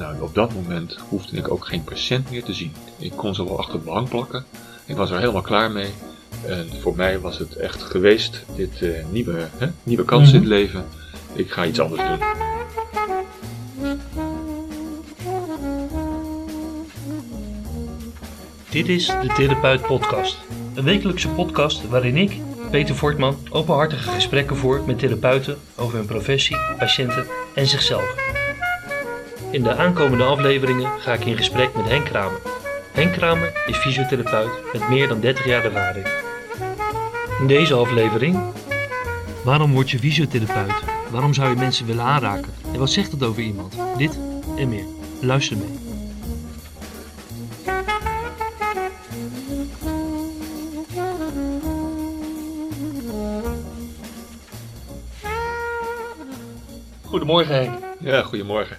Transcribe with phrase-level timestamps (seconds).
[0.00, 2.72] Nou, op dat moment hoefde ik ook geen patiënt meer te zien.
[2.98, 4.44] Ik kon ze wel achter het behang plakken.
[4.86, 5.90] Ik was er helemaal klaar mee.
[6.46, 10.48] En voor mij was het echt geweest, dit eh, nieuwe, hè, nieuwe kans in het
[10.48, 10.84] leven.
[11.32, 12.18] Ik ga iets anders doen.
[18.70, 20.38] Dit is de Therapeut Podcast.
[20.74, 26.56] Een wekelijkse podcast waarin ik, Peter Voortman, openhartige gesprekken voer met therapeuten over hun professie,
[26.78, 28.19] patiënten en zichzelf.
[29.50, 32.40] In de aankomende afleveringen ga ik in gesprek met Henk Kramer.
[32.92, 36.06] Henk Kramer is fysiotherapeut met meer dan 30 jaar ervaring.
[37.40, 38.40] In deze aflevering.
[39.44, 40.84] Waarom word je fysiotherapeut?
[41.10, 42.52] Waarom zou je mensen willen aanraken?
[42.72, 43.74] En wat zegt het over iemand?
[43.96, 44.18] Dit
[44.56, 44.84] en meer.
[45.20, 45.78] Luister mee.
[57.04, 57.78] Goedemorgen Henk.
[58.00, 58.76] Ja, goedemorgen.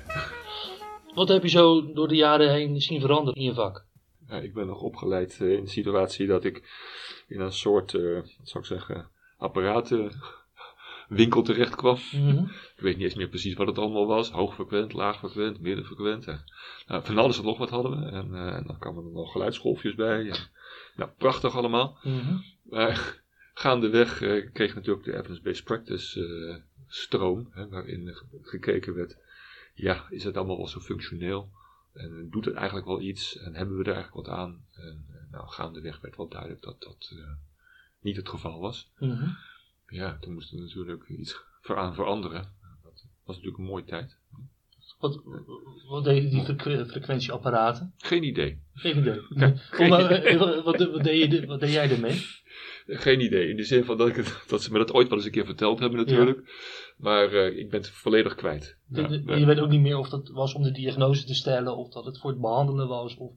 [1.13, 3.85] Wat heb je zo door de jaren heen zien veranderen in je vak?
[4.27, 6.63] Ja, ik ben nog opgeleid eh, in de situatie dat ik
[7.27, 11.97] in een soort, eh, wat zou ik zeggen, apparatenwinkel terecht kwam.
[12.11, 12.43] Mhm.
[12.75, 14.31] Ik weet niet eens meer precies wat het allemaal was.
[14.31, 16.25] Hoogfrequent, laagfrequent, middenfrequent.
[16.25, 16.33] hè.
[16.87, 18.05] Nou, van alles en nog wat hadden we.
[18.11, 20.29] En, eh, en dan kwamen er nog geluidsgolfjes bij.
[20.29, 20.37] En,
[20.95, 21.97] nou, prachtig allemaal.
[22.03, 22.35] Mhm.
[22.63, 23.21] Maar
[23.53, 26.55] gaandeweg eh, kreeg ik natuurlijk de evidence-based practice eh,
[26.87, 27.49] stroom.
[27.51, 29.17] Hè, waarin ge- gekeken werd,
[29.81, 31.49] ja, is het allemaal wel zo functioneel?
[31.93, 33.37] En doet het eigenlijk wel iets?
[33.37, 34.65] En hebben we er eigenlijk wat aan?
[34.75, 37.17] En eh, nou, gaandeweg werd wel duidelijk dat dat eh,
[38.01, 38.89] niet het geval was.
[38.99, 39.27] Mhm.
[39.88, 42.53] Ja, toen moesten we natuurlijk iets ver- aan veranderen.
[42.83, 44.17] Dat was natuurlijk een mooie tijd.
[44.99, 45.21] Wat,
[45.88, 47.93] wat deden die frequ- frequentieapparaten?
[47.97, 48.61] Geen idee.
[48.73, 49.21] Geen idee.
[49.29, 50.17] Ja, geen Hoe- maar, idee.
[50.17, 52.25] eh, wat, wat, wat deed je, wat deed jij ermee?
[52.88, 53.49] Geen idee.
[53.49, 55.31] In de zin van dat, ik het, dat ze me dat ooit wel eens een
[55.33, 56.49] keer verteld hebben natuurlijk.
[57.02, 58.78] Maar eh, ik ben het volledig kwijt.
[58.88, 59.38] Ja, De- de- ja.
[59.38, 62.06] Je weet ook niet meer of dat was om de diagnose te stellen, of dat
[62.06, 63.31] het voor het behandelen was, of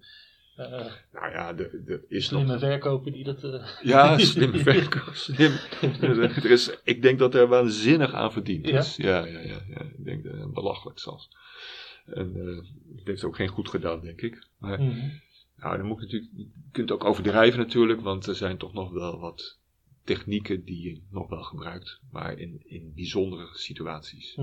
[0.57, 0.69] eh
[1.13, 2.41] Nou ja, er is nog...
[2.43, 3.45] slimme verkoper die dat...
[3.45, 5.15] eh, Ja, slimme verkoop.
[5.15, 5.53] Slim.
[6.11, 8.97] er is, ik denk dat er waanzinnig aan verdiend is.
[8.97, 9.61] Ja, ja, ja.
[9.69, 9.81] ja.
[9.81, 11.29] Ik denk belachelijk zelfs.
[12.07, 12.35] En
[12.97, 14.47] het heeft ook geen goed gedaan, denk ik.
[14.59, 15.09] Maar Mhm.
[15.57, 18.93] nou, dan moet je natuurlijk, je kunt ook overdrijven natuurlijk, want er zijn toch nog
[18.93, 19.59] wel wat
[20.05, 24.35] technieken die je nog wel gebruikt, maar in, in bijzondere situaties.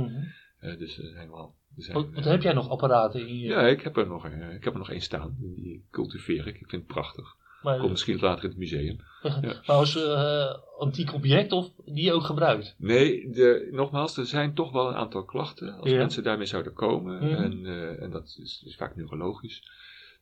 [0.60, 1.56] Eh, dus er zijn wel.
[1.78, 3.48] Er zijn, Wat, wat eh, heb jij nog apparaten in je...
[3.48, 5.36] Ja, ik heb er nog, een- ik heb er nog één staan.
[5.40, 6.56] Die cultiveer ik.
[6.60, 7.36] Ik vind het prachtig.
[7.62, 8.98] maar, Komt misschien later in het museum.
[9.42, 12.76] maar als eh, antiek object of die je ook gebruikt?
[12.78, 15.74] Nee, de, nogmaals, er zijn toch wel een aantal klachten.
[15.80, 15.98] Als Ja.
[15.98, 17.44] mensen daarmee zouden komen, Mhm.
[17.44, 19.64] en, eh, en dat is, is vaak neurologisch,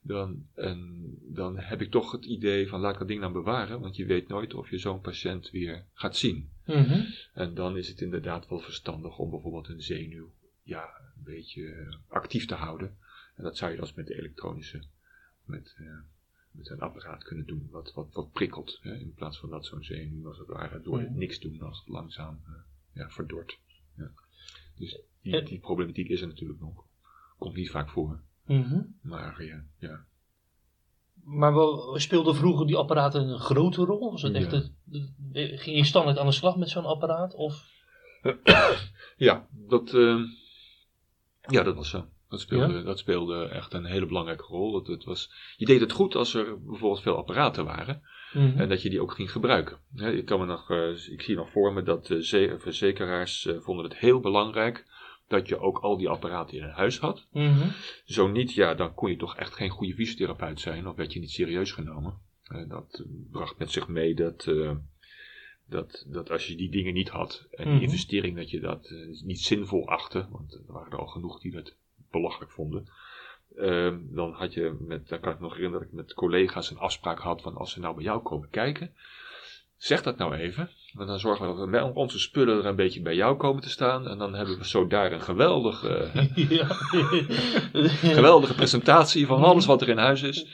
[0.02, 3.80] dan, en, dan heb ik toch het idee van laat ik dat ding nou bewaren,
[3.80, 6.52] want je weet nooit of je zo'n patiënt weer gaat zien.
[6.66, 7.02] Mhm.
[7.34, 10.32] En dan is het inderdaad wel verstandig om bijvoorbeeld een zenuw
[10.64, 10.84] ja,
[11.18, 12.98] een beetje eh, actief te houden.
[13.36, 14.84] En dat zou je dus met de elektronische,
[15.46, 15.86] met, eh,
[16.52, 18.80] met een apparaat kunnen doen, wat, wat, wat prikkelt.
[18.82, 21.18] Hè, in plaats van dat zo'n zenuw als het ware door het Mhm.
[21.20, 22.54] niks doen als het langzaam eh,
[22.94, 23.58] ja, verdort.
[23.98, 24.12] Ja.
[24.78, 26.86] Dus die, En- die problematiek is er natuurlijk nog.
[27.38, 28.22] Komt niet vaak voor.
[28.50, 28.82] Mhm.
[29.02, 30.06] Maar ja, ja.
[31.24, 34.12] Maar wel, speelden vroeger die apparaten een grote rol?
[34.12, 34.72] Was het echt
[35.64, 37.34] ging je standaard aan de slag met zo'n apparaat?
[37.34, 37.68] Of?
[39.18, 40.20] Ja, dat, eh,
[41.48, 42.06] ja, dat was zo.
[42.30, 42.82] Dat speelde, Ja?
[42.84, 44.84] dat speelde echt een hele belangrijke rol.
[44.86, 48.02] Het was, je deed het goed als er bijvoorbeeld veel apparaten waren
[48.34, 48.60] Mhm.
[48.60, 49.78] en dat je die ook ging gebruiken.
[49.96, 53.86] Ik, kan me nog, eh, ik zie nog voor me dat ze- verzekeraars eh, vonden
[53.86, 54.86] het heel belangrijk
[55.30, 57.28] dat je ook al die apparaten in huis had.
[57.32, 57.70] Mhm.
[58.06, 61.20] Zo niet, ja, dan kon je toch echt geen goede fysiotherapeut zijn of werd je
[61.20, 62.18] niet serieus genomen.
[62.44, 64.72] Eh, dat eh, bracht met zich mee dat, eh,
[65.66, 67.84] dat, dat als je die dingen niet had en die Mhm.
[67.84, 68.90] investering dat je dat
[69.24, 71.76] niet zinvol achtte, want er waren er al genoeg die dat
[72.12, 72.90] belachelijk vonden.
[73.56, 76.72] eh, dan had je, met, dan kan ik me nog herinneren dat ik met collega's
[76.72, 78.94] een afspraak had van als ze nou bij jou komen kijken,
[79.78, 80.70] zeg dat nou even.
[80.94, 84.08] Want dan zorgen we dat onze spullen er een beetje bij jou komen te staan.
[84.08, 86.66] En dan hebben we zo daar een geweldige, eh, ja.
[88.20, 90.48] geweldige presentatie van alles wat er in huis is.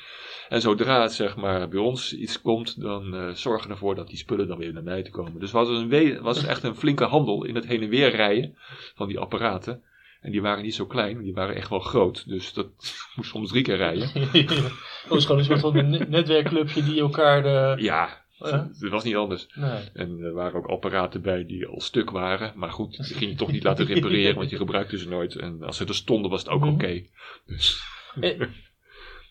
[0.49, 4.07] En zodra het zeg maar bij ons iets komt, dan eh, zorgen we ervoor dat
[4.07, 5.39] die spullen dan weer naar mij te komen.
[5.39, 8.57] Dus was het een was echt een flinke handel in het heen en weer rijden
[8.95, 9.83] van die apparaten.
[10.21, 12.27] En die waren niet zo klein, die waren echt wel groot.
[12.27, 12.67] Dus dat
[13.15, 14.09] moest soms drie keer rijden.
[14.13, 14.73] Dat
[15.07, 17.45] was gewoon een soort van een netwerkclubje die elkaar...
[17.45, 19.47] eh, Ja, Het was niet anders.
[19.55, 19.83] nee.
[19.93, 22.53] En er waren ook apparaten bij die al stuk waren.
[22.55, 25.35] Maar goed, die ging je toch niet laten repareren, want je gebruikte ze nooit.
[25.35, 26.73] En als ze er stonden, was het ook Mhm.
[26.73, 27.03] oké.
[27.45, 27.81] Dus
[28.19, 28.53] En,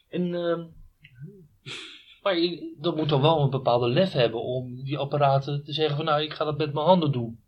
[0.08, 0.64] en ehm,
[2.22, 5.96] maar je, dat moet dan wel een bepaalde lef hebben om die apparaten te zeggen
[5.96, 7.40] van nou, ik ga dat met mijn handen doen.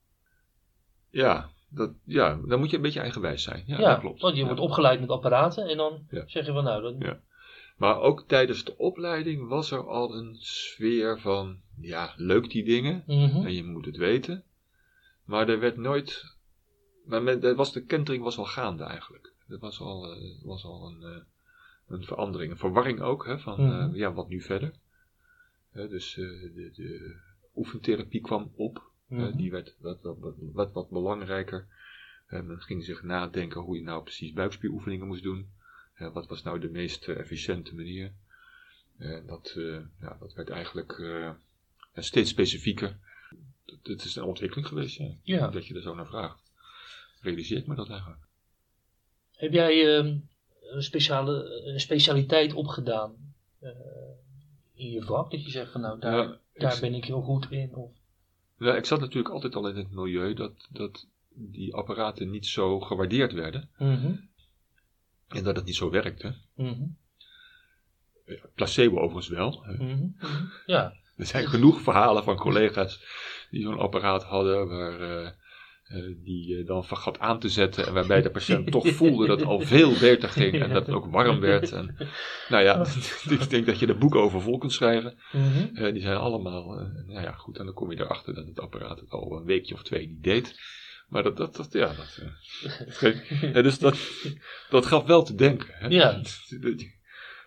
[1.10, 3.62] ja, dat, ja, dan moet je een beetje eigenwijs zijn.
[3.66, 4.20] Ja, Ja, dat klopt.
[4.20, 4.46] want je Ja.
[4.46, 6.22] wordt opgeleid met apparaten en dan Ja.
[6.26, 7.18] zeg je van nou, dan.
[7.76, 13.02] Maar ook tijdens de opleiding was er al een sfeer van, ja, leuk die dingen.
[13.06, 13.46] Mhm.
[13.46, 14.44] En je moet het weten.
[15.24, 16.34] Maar er werd nooit.
[17.04, 19.32] Maar men, was, de kentering was al gaande eigenlijk.
[19.48, 21.22] Er was al, eh, was al een, eh,
[21.88, 22.50] een verandering.
[22.52, 23.26] Een verwarring ook.
[23.26, 23.90] Hè, van Mhm.
[23.90, 24.72] eh, ja, wat nu verder.
[25.72, 27.16] Dus de, de
[27.56, 28.84] oefentherapie kwam op.
[29.08, 29.36] Mhm.
[29.36, 31.66] die werd wat, wat, wat, wat, belangrijker.
[32.28, 35.50] Men ging zich nadenken hoe je nou precies buikspieroefeningen moest doen.
[35.96, 38.12] Eh, wat was nou de meest eh, efficiënte manier.
[38.98, 39.52] Eh, dat,
[40.00, 41.02] ja, dat werd eigenlijk
[41.94, 42.98] steeds specifieker.
[43.82, 45.10] Het- is een ontwikkeling geweest, ja.
[45.22, 45.48] Ja.
[45.48, 46.50] Dat je er zo naar vraagt.
[47.20, 48.20] Realiseer ik me dat eigenlijk.
[49.36, 50.16] Heb jij ehm,
[50.70, 53.34] een, speciale, een specialiteit opgedaan
[54.74, 55.30] in je vak?
[55.30, 57.74] Dat je zegt van nou, daar, ik daar ben ik heel goed in.
[57.74, 57.90] Of,
[58.58, 62.80] Ja, ik zat natuurlijk altijd al in het milieu dat, dat die apparaten niet zo
[62.80, 63.70] gewaardeerd werden.
[63.78, 64.14] Mhm.
[65.28, 66.34] En dat het niet zo werkte.
[66.54, 66.82] Mhm.
[68.24, 69.64] Eh, Placebo overigens wel.
[69.66, 69.84] Mhm.
[69.84, 70.06] Mhm.
[70.66, 73.04] Ja, Er zijn genoeg verhalen van collega's
[73.50, 75.26] die zo'n apparaat hadden, waar, eh,
[75.84, 79.40] eh, die eh, dan vergat aan te zetten en waarbij de patiënt toch voelde dat
[79.40, 81.72] het al veel beter ging en dat het ook warm werd.
[81.72, 81.96] En,
[82.48, 82.86] nou ja,
[83.28, 85.18] ik denk dat je er boeken over vol kunt schrijven.
[85.32, 85.92] Mhm.
[85.92, 86.74] Die zijn allemaal,
[87.06, 89.74] nou ja, goed, en dan kom je erachter dat het apparaat het al een weekje
[89.74, 90.60] of twee niet deed.
[91.06, 93.98] Maar dat, dat, dat ja, dat, eh, dat geeft- dus dat,
[94.70, 95.68] dat gaf wel te denken.
[95.74, 95.86] Hè?
[95.86, 96.22] Ja.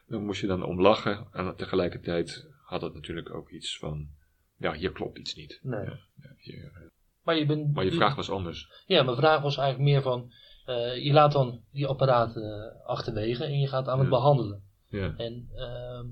[0.07, 4.09] Dan moest je dan om lachen en tegelijkertijd had het natuurlijk ook iets van,
[4.57, 5.59] ja, hier klopt iets niet.
[5.63, 5.85] Nee.
[5.85, 5.99] Ja,
[6.37, 6.81] hier, eh,
[7.23, 8.83] Maar je, bent, maar je vraag was anders.
[8.85, 10.31] Ja, mijn vraag was eigenlijk meer van,
[10.65, 14.13] eh, je laat dan die apparaten achterwege en je gaat aan het Ja.
[14.15, 14.63] behandelen.
[14.87, 15.13] Ja.
[15.17, 16.05] En ehm,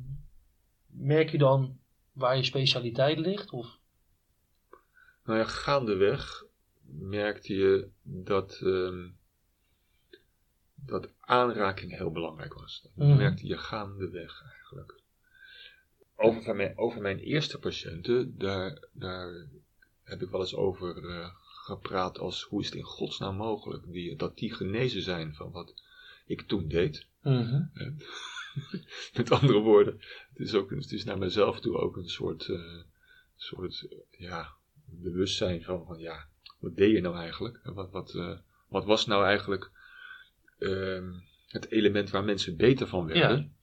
[0.88, 1.78] merk je dan
[2.12, 3.52] waar je specialiteit ligt?
[3.52, 3.68] Of?
[5.24, 6.46] Nou ja, gaandeweg
[6.90, 9.08] merkte je dat, ehm,
[10.76, 12.82] dat aanraking heel belangrijk was.
[12.84, 13.18] Dat Mhm.
[13.18, 15.00] merkte je gaandeweg eigenlijk.
[16.16, 19.48] Over, van mijn, over mijn eerste patiënten, daar, daar
[20.04, 21.30] heb ik wel eens over eh,
[21.68, 25.74] gepraat als hoe is het in godsnaam mogelijk die, dat die genezen zijn van wat
[26.26, 27.06] ik toen deed.
[27.22, 27.62] Mhm.
[29.18, 29.94] Met andere woorden,
[30.30, 32.82] het is, ook, het is naar mezelf toe ook een soort, eh,
[33.36, 34.54] soort ja,
[34.86, 36.28] bewustzijn van, van ja,
[36.60, 37.60] wat deed je nou eigenlijk?
[37.64, 38.38] En Wat, wat, eh,
[38.68, 39.72] wat was nou eigenlijk
[40.60, 41.12] ehm,
[41.48, 43.56] het element waar mensen beter van werden?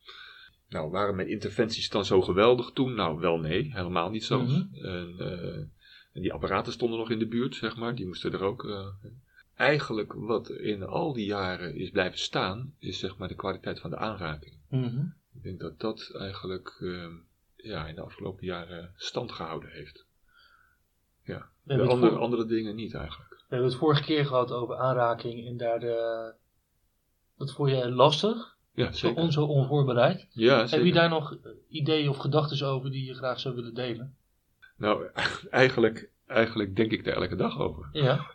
[0.69, 2.94] Nou, waren mijn interventies dan zo geweldig toen?
[2.94, 4.43] Nou, wel nee, helemaal niet zo.
[4.43, 4.62] Mhm.
[4.85, 5.56] en, eh,
[6.12, 8.64] en die apparaten stonden nog in de buurt, zeg maar, die moesten er ook.
[8.64, 8.87] eh,
[9.55, 13.91] eigenlijk wat in al die jaren is blijven staan, is zeg maar de kwaliteit van
[13.91, 14.55] de aanraking.
[14.69, 15.00] Mhm.
[15.35, 17.12] Ik denk dat dat eigenlijk ehm,
[17.56, 20.04] ja, in de afgelopen jaren stand gehouden heeft.
[21.64, 23.31] We de andere, andere dingen niet eigenlijk.
[23.31, 26.32] we hebben het vorige keer gehad over aanraking en daar de,
[27.37, 30.26] dat vond je lastig, Ja, zo, on, zo onvoorbereid.
[30.31, 31.37] Ja, Heb je daar nog
[31.69, 34.16] ideeën of gedachten over die je graag zou willen delen?
[34.76, 35.06] Nou,
[35.50, 37.88] eigenlijk, eigenlijk denk ik er elke dag over.
[37.93, 38.26] Ja.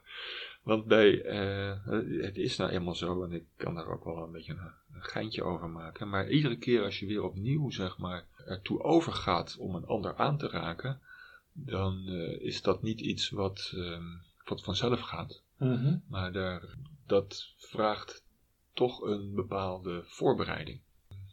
[0.64, 1.78] Want bij, eh,
[2.22, 5.04] het is nou eenmaal zo, en ik kan daar ook wel een beetje een, een
[5.04, 6.10] geintje over maken.
[6.10, 10.38] Maar iedere keer als je weer opnieuw, zeg maar, ertoe overgaat om een ander aan
[10.38, 11.02] te raken,
[11.66, 14.06] dan eh, is dat niet iets wat, ehm,
[14.46, 15.42] wat vanzelf gaat.
[15.58, 15.98] Mhm.
[16.08, 16.64] Maar daar,
[17.08, 18.24] dat vraagt
[18.74, 20.80] toch een bepaalde voorbereiding.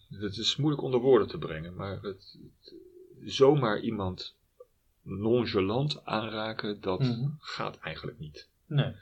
[0.09, 2.75] Het is moeilijk onder woorden te brengen, maar het, het-
[3.25, 4.35] zomaar iemand
[5.02, 7.28] nonchalant aanraken, dat Mhm.
[7.38, 8.49] gaat eigenlijk niet.
[8.66, 8.92] Nee.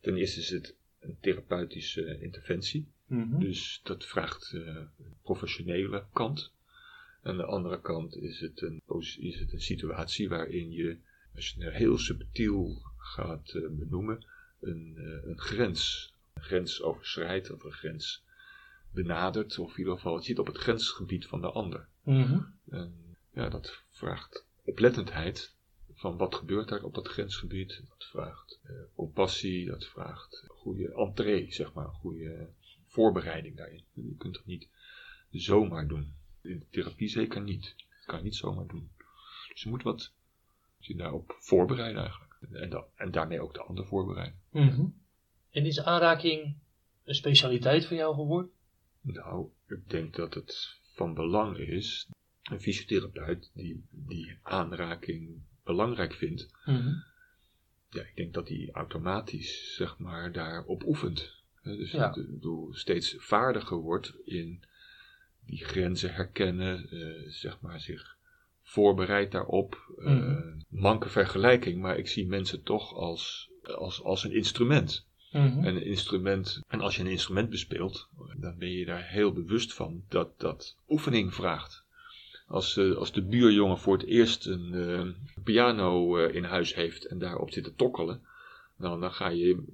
[0.00, 3.38] Ten eerste is het een therapeutische interventie, Mhm.
[3.38, 6.52] dus dat vraagt eh, een professionele kant.
[7.22, 8.82] Aan de andere kant is het, een,
[9.18, 10.98] is het een situatie waarin je,
[11.34, 14.26] als je het heel subtiel gaat eh, benoemen,
[14.60, 18.24] een, eh, een grens, een grens overschrijdt of een grens
[18.90, 21.88] benadert, of in ieder geval het zit op het grensgebied van de ander.
[22.02, 22.40] Mhm.
[22.68, 25.54] En ja, dat vraagt oplettendheid
[25.94, 27.82] van wat gebeurt daar op dat grensgebied.
[27.88, 32.48] Dat vraagt eh, compassie, dat vraagt goede entree, zeg maar, goede
[32.86, 33.84] voorbereiding daarin.
[33.92, 34.68] Je kunt het niet
[35.30, 36.14] zomaar doen.
[36.42, 37.74] In therapie zeker niet.
[37.88, 38.90] Dat kan je niet zomaar doen.
[39.52, 40.12] Dus je moet wat
[40.78, 42.36] je daarop voorbereiden eigenlijk.
[42.50, 44.40] En, en daarmee ook de ander voorbereiden.
[44.50, 44.84] Mhm.
[45.50, 46.56] En is aanraking
[47.04, 48.50] een specialiteit van jou geworden?
[49.00, 52.08] Nou, ik denk dat het van belang is,
[52.42, 56.88] een fysiotherapeut die die aanraking belangrijk vindt, Mhm.
[57.90, 61.40] ja, ik denk dat hij automatisch, zeg maar, daarop oefent.
[61.62, 62.14] Dus Ja.
[62.70, 64.62] steeds vaardiger wordt in
[65.46, 68.16] die grenzen herkennen, eh, zeg maar, zich
[68.62, 69.90] voorbereidt daarop.
[69.96, 70.60] Mhm.
[70.68, 75.06] manke vergelijking, maar ik zie mensen toch als, als, als een instrument.
[75.32, 75.64] Mhm.
[75.64, 79.74] En een instrument, en als je een instrument bespeelt, dan ben je daar heel bewust
[79.74, 81.84] van dat dat oefening vraagt.
[82.46, 87.50] Als, eh, als de buurjongen voor het eerst een piano in huis heeft en daarop
[87.50, 88.22] zit te tokkelen,
[88.82, 89.64] nou, dan ga je,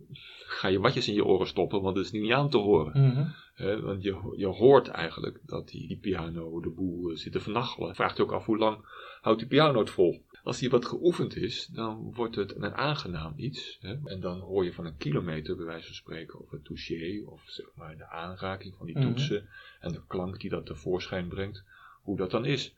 [0.46, 3.02] ga je watjes in je oren stoppen, want dat is niet aan te horen.
[3.02, 3.28] Mhm.
[3.58, 7.94] Want je, je hoort eigenlijk dat die, die piano de boel eh, zit te vernachelen.
[7.94, 8.78] Vraagt je ook af hoe lang
[9.20, 10.22] houdt die piano het vol.
[10.42, 13.78] Als die wat geoefend is, dan wordt het een aangenaam iets.
[13.80, 13.96] Hè?
[14.04, 17.42] En dan hoor je van een kilometer, bij wijze van spreken, of het touché, of
[17.46, 19.06] zeg maar de aanraking van die Mhm.
[19.06, 19.48] toetsen
[19.80, 21.64] en de klank die dat tevoorschijn brengt,
[22.02, 22.74] hoe dat dan is.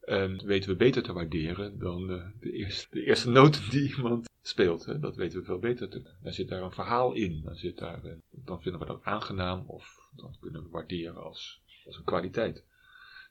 [0.00, 4.28] En weten we beter te waarderen dan eh, de, eerste, de eerste noten die iemand
[4.42, 4.84] speelt.
[4.84, 4.98] Hè?
[4.98, 7.40] Dat weten we veel beter te Dan zit daar een verhaal in.
[7.44, 11.60] Dan, zit daar, eh, dan vinden we dat aangenaam of dan kunnen we waarderen als,
[11.86, 12.64] als een kwaliteit.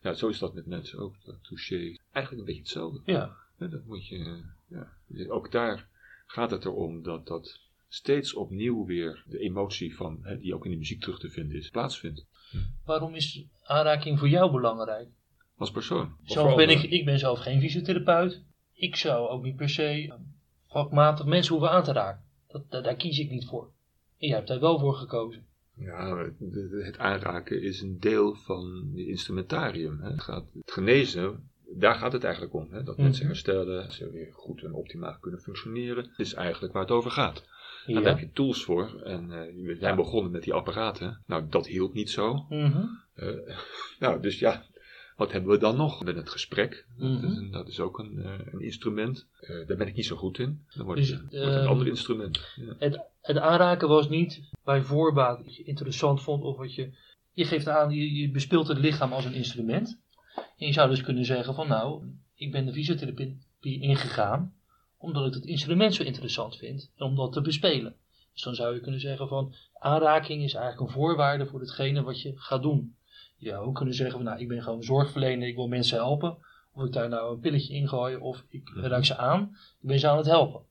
[0.02, 1.16] Ja, zo is dat met mensen ook.
[1.26, 1.98] Dat touché.
[2.12, 3.02] Eigenlijk een beetje hetzelfde.
[3.06, 3.36] Ja.
[3.58, 4.88] Dat moet je, ja.
[5.28, 5.88] Ook daar
[6.26, 10.72] gaat het erom dat dat steeds opnieuw weer de emotie van, hè, die ook in
[10.72, 12.26] de muziek terug te vinden is, plaatsvindt.
[12.86, 15.08] Waarom is aanraking voor jou belangrijk?
[15.58, 16.16] Als persoon.
[16.24, 18.42] Zelf ben ik, ik ben zelf geen fysiotherapeut.
[18.74, 20.14] Ik zou ook niet per se eh,
[20.68, 22.24] vakmatig mensen hoeven aan te raken.
[22.48, 23.72] Dat, daar, daar kies ik niet voor.
[24.18, 25.46] En jij hebt daar wel voor gekozen.
[25.80, 26.18] Ja,
[26.82, 30.00] het- aanraken is een deel van het instrumentarium.
[30.02, 30.10] Hè.
[30.10, 32.68] Het, gaat, het genezen, daar gaat het eigenlijk om.
[32.72, 32.84] Hè.
[32.84, 33.04] Dat Mhm.
[33.04, 36.04] mensen herstellen, ze weer goed en optimaal kunnen functioneren.
[36.04, 37.44] Dat is eigenlijk waar het over gaat.
[37.86, 38.22] En daar heb Ja.
[38.26, 39.02] je tools voor.
[39.04, 39.96] En eh, we zijn Ja.
[39.96, 41.24] begonnen met die apparaten.
[41.28, 42.46] Nou, dat hielp niet zo.
[42.50, 42.84] Mhm.
[43.14, 43.28] Eh,
[44.00, 44.64] nou, dus ja,
[45.20, 46.04] wat hebben we dan nog?
[46.04, 46.86] Met het gesprek.
[46.98, 47.26] Dat, Mhm.
[47.26, 49.28] is, een, dat is ook een, eh, een instrument.
[49.40, 50.66] Eh, daar ben ik niet zo goed in.
[50.76, 52.40] Dan wordt, Dus, het, wordt het een ehm, ander instrument.
[52.56, 52.76] Ja.
[52.80, 56.90] Het, het aanraken was niet bij voorbaat wat je interessant vond of wat je.
[57.34, 60.00] Je geeft aan, je, je bespeelt het lichaam als een instrument.
[60.36, 62.04] En je zou dus kunnen zeggen van nou,
[62.36, 64.54] ik ben de fysiotherapie ingegaan
[64.98, 67.96] omdat ik het instrument zo interessant vind en om dat te bespelen.
[68.34, 72.22] Dus dan zou je kunnen zeggen van aanraking is eigenlijk een voorwaarde voor hetgene wat
[72.22, 72.96] je gaat doen.
[73.40, 76.38] Je zou ook kunnen zeggen van nou, ik ben gewoon zorgverlener, ik wil mensen helpen.
[76.74, 79.42] Of ik daar nou een pilletje in gooi of ik raak ze aan,
[79.82, 80.62] ik ben ze aan het helpen.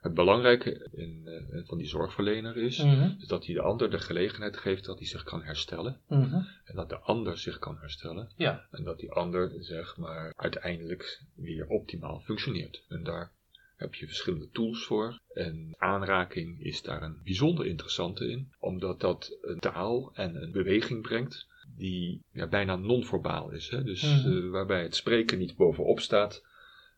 [0.00, 3.98] Het belangrijke in, eh, van die zorgverlener is, Mhm, is dat hij de ander de
[3.98, 6.00] gelegenheid geeft dat hij zich kan herstellen.
[6.08, 6.34] mhm.
[6.64, 8.30] En dat de ander zich kan herstellen.
[8.36, 8.66] Ja.
[8.70, 12.82] En dat die ander, zeg maar, uiteindelijk weer optimaal functioneert.
[12.88, 13.30] En daar
[13.76, 15.20] heb je verschillende tools voor.
[15.34, 18.52] En aanraking is daar een bijzonder interessante in.
[18.58, 23.68] Omdat dat een taal en een beweging brengt die ja, bijna non-verbaal is.
[23.70, 23.84] Hè?
[23.84, 24.36] Dus Mhm.
[24.36, 26.44] eh, waarbij het spreken niet bovenop staat.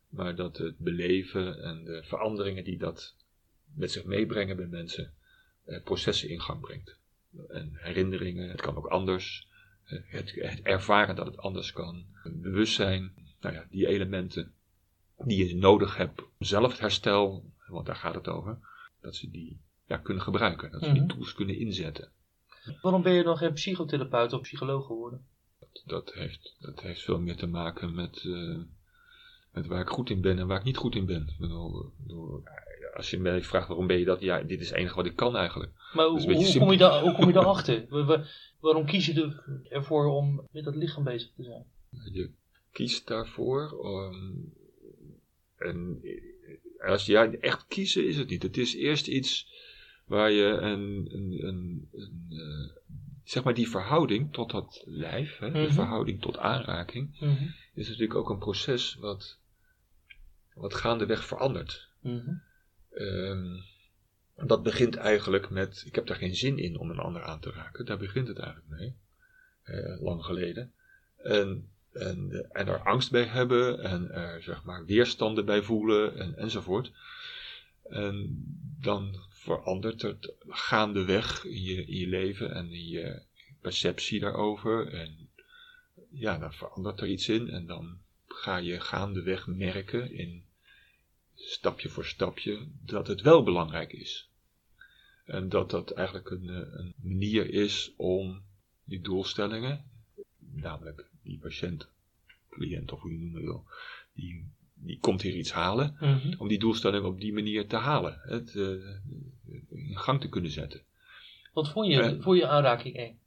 [0.08, 3.14] Maar dat het beleven en de veranderingen die dat
[3.74, 5.12] met zich meebrengen bij mensen,
[5.64, 6.96] eh, processen in gang brengt.
[7.48, 9.46] En herinneringen, het kan ook anders.
[9.84, 12.04] Eh, Het, het ervaren dat het anders kan.
[12.24, 14.52] Bewustzijn, nou ja, die elementen
[15.24, 18.58] die je nodig hebt om zelf het herstel, want daar gaat het over,
[19.00, 20.70] dat ze die ja, kunnen gebruiken.
[20.70, 21.08] Dat ze die Mhm.
[21.10, 22.10] tools kunnen inzetten.
[22.82, 25.26] Waarom ben je dan geen psychotherapeut of psycholoog geworden?
[25.84, 28.58] Dat heeft, dat heeft veel meer te maken met, eh,
[29.52, 31.22] met waar ik goed in ben en waar ik niet goed in ben.
[31.28, 32.42] Ik bedoel, bedoel,
[32.94, 35.16] als je mij vraagt waarom ben je dat, ja, dit is het enige wat ik
[35.16, 35.72] kan eigenlijk.
[35.92, 37.86] Maar hoe, kom je daar, hoe kom je daarachter?
[37.88, 38.24] Wa- wa-
[38.60, 41.64] waarom kies je er- ervoor om met dat lichaam bezig te zijn?
[42.12, 42.30] Je
[42.72, 43.78] kiest daarvoor.
[43.84, 44.34] ehm,
[45.56, 48.42] en eh, als je ja, echt kiezen is het niet.
[48.42, 49.48] Het is eerst iets
[50.08, 52.76] waar je een, een, een, een, eh,
[53.24, 55.72] zeg maar die verhouding tot dat lijf, hè, de Mhm.
[55.72, 59.38] verhouding tot aanraking, Mhm, is natuurlijk ook een proces wat,
[60.54, 61.88] wat gaandeweg verandert.
[62.00, 62.30] mhm,
[62.90, 63.56] Ehm,
[64.46, 67.50] dat begint eigenlijk met, ik heb daar geen zin in om een ander aan te
[67.50, 67.84] raken.
[67.86, 68.96] Daar begint het eigenlijk mee,
[69.62, 70.72] eh, lang geleden.
[71.16, 76.36] En, en, en er angst bij hebben en er zeg maar weerstanden bij voelen en,
[76.36, 76.92] enzovoort.
[77.82, 78.44] En
[78.80, 83.22] dan verandert het gaandeweg in je, in je leven en in je
[83.60, 84.92] perceptie daarover.
[84.92, 85.30] En
[86.10, 90.44] ja, dan verandert er iets in en dan ga je gaandeweg merken in
[91.34, 94.28] stapje voor stapje dat het wel belangrijk is.
[95.24, 98.42] En dat dat eigenlijk een, eh, een manier is om
[98.84, 99.84] die doelstellingen,
[100.38, 101.88] namelijk die patiënt,
[102.50, 103.64] cliënt of hoe je het noemen wil,
[104.12, 106.34] die, die komt hier iets halen, mhm.
[106.38, 108.68] om die doelstelling op die manier te halen, het eh,
[109.68, 110.82] in gang te kunnen zetten.
[111.52, 113.18] Wat vond je, vond je aanraking eng?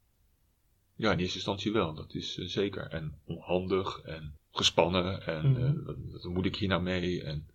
[0.95, 2.87] Ja, in eerste instantie wel, dat is eh, zeker.
[2.87, 5.65] En onhandig en gespannen en Mhm.
[5.65, 7.47] eh, wat, wat moet ik hier nou mee en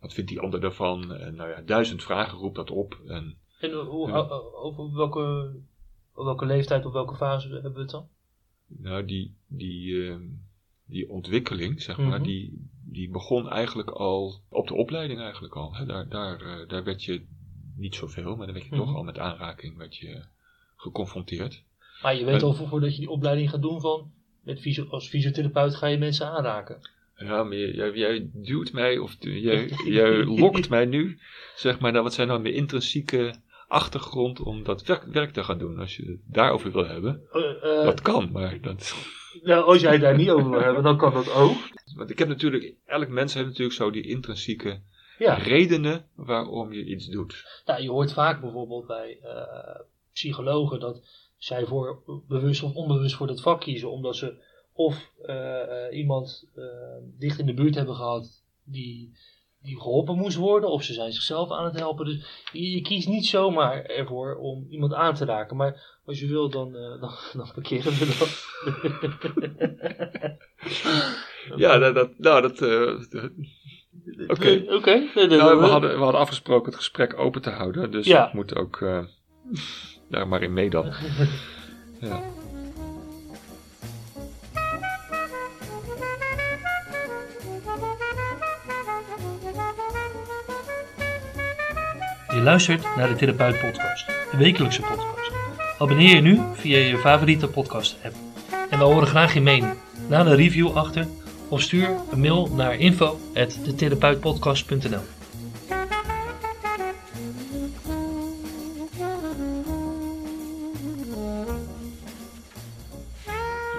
[0.00, 1.12] wat vindt die ander daarvan?
[1.14, 3.00] En nou ja, duizend vragen roept dat op.
[3.06, 4.12] En En hoe,
[4.54, 5.54] over welke,
[6.14, 8.08] welke leeftijd of welke fase hebben we het dan?
[8.66, 10.22] nou, die, die, ehm,
[10.86, 12.22] die ontwikkeling, zeg maar, Mhm.
[12.22, 15.74] die, die begon eigenlijk al op de opleiding eigenlijk al.
[15.74, 15.84] Hè.
[15.86, 17.26] Daar, daar, eh, daar werd je
[17.76, 18.84] niet zoveel, maar dan werd je Mhm.
[18.84, 20.22] toch al met aanraking werd je
[20.76, 21.62] geconfronteerd.
[22.02, 24.88] Maar je weet En- al voor- voordat je die opleiding gaat doen van, met fysio-
[24.88, 26.90] als fysiotherapeut ga je mensen aanraken.
[27.16, 31.18] Ja, maar jij, duwt mij, of jij, jij lokt mij nu,
[31.56, 33.34] zeg maar, naar wat zijn nou mijn intrinsieke
[33.68, 35.78] achtergrond om dat werk, werk te gaan doen.
[35.78, 38.94] Als je het daarover wil hebben, Eh, eh, dat kan, maar dat...
[39.42, 41.56] nou, als jij het daar niet over wil hebben, dan kan dat ook.
[41.96, 44.80] Want ik heb natuurlijk, elk mens heeft natuurlijk zo die intrinsieke
[45.18, 47.62] Ja, redenen waarom je iets doet.
[47.66, 49.80] nou, je hoort vaak bijvoorbeeld bij eh,
[50.12, 51.02] psychologen dat
[51.36, 56.48] zij voor bewust of onbewust voor dat vak kiezen, omdat ze of eh, eh, iemand
[57.18, 59.12] dicht in de buurt hebben gehad die,
[59.64, 62.04] die geholpen moest worden, of ze zijn zichzelf aan het helpen.
[62.04, 65.56] Dus je, je kiest niet zomaar ervoor om iemand aan te raken.
[65.56, 68.42] Maar als je wil, dan, eh, dan, dan parkeren we dat.
[71.56, 72.94] Ja, dat, dat, nou, dat, eh,
[74.28, 74.64] Oké.
[74.68, 75.08] Oké.
[75.14, 78.26] nee, nou, we, hadden, we hadden afgesproken het gesprek open te houden, dus Ja.
[78.26, 79.04] ik moet ook eh,
[80.08, 80.92] daar maar in mee dan.
[82.00, 82.22] Ja.
[92.34, 95.30] Je luistert naar de Therapeut Podcast, de wekelijkse podcast.
[95.78, 98.14] Abonneer je nu via je favoriete podcast app.
[98.70, 99.74] En we horen graag je mening.
[100.08, 101.06] Laat een review achter
[101.48, 105.00] of stuur een mail naar info.detherapeutpodcast.nl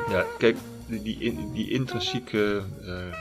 [0.10, 0.58] Ja, kijk,
[0.88, 3.14] die, die, in- die intrinsieke eh, eh,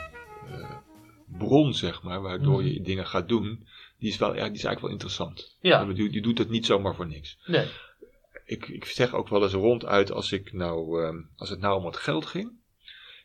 [1.38, 2.66] bron, zeg maar, waardoor Mhm.
[2.72, 3.66] je dingen gaat doen,
[4.04, 5.56] die is, wel, ja, die is eigenlijk wel interessant.
[5.60, 5.84] Ja.
[5.84, 7.38] Die, die doet het niet zomaar voor niks.
[7.46, 7.66] Nee.
[8.44, 11.86] Ik, ik zeg ook wel eens ronduit, als, ik nou, ehm, als het nou om
[11.86, 12.52] het geld ging,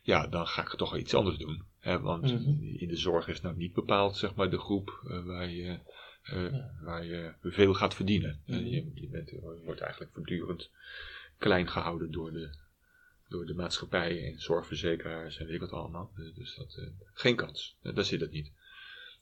[0.02, 1.64] ja, dan ga ik toch iets anders doen.
[1.80, 2.48] Hè, want Mhm.
[2.76, 5.78] in de zorg is nou niet bepaald, zeg maar, de groep eh, waar, je,
[6.22, 6.70] eh, Ja.
[6.82, 8.40] waar je veel gaat verdienen.
[8.46, 8.64] Eh, Mhm.
[8.66, 10.70] je, je, bent, je wordt eigenlijk voortdurend
[11.38, 12.50] klein gehouden door de,
[13.28, 16.10] door de maatschappij en zorgverzekeraars en weet ik wat allemaal.
[16.16, 16.80] Eh, Dus dat,
[17.14, 17.76] geen kans.
[17.82, 18.50] Daar zit het niet.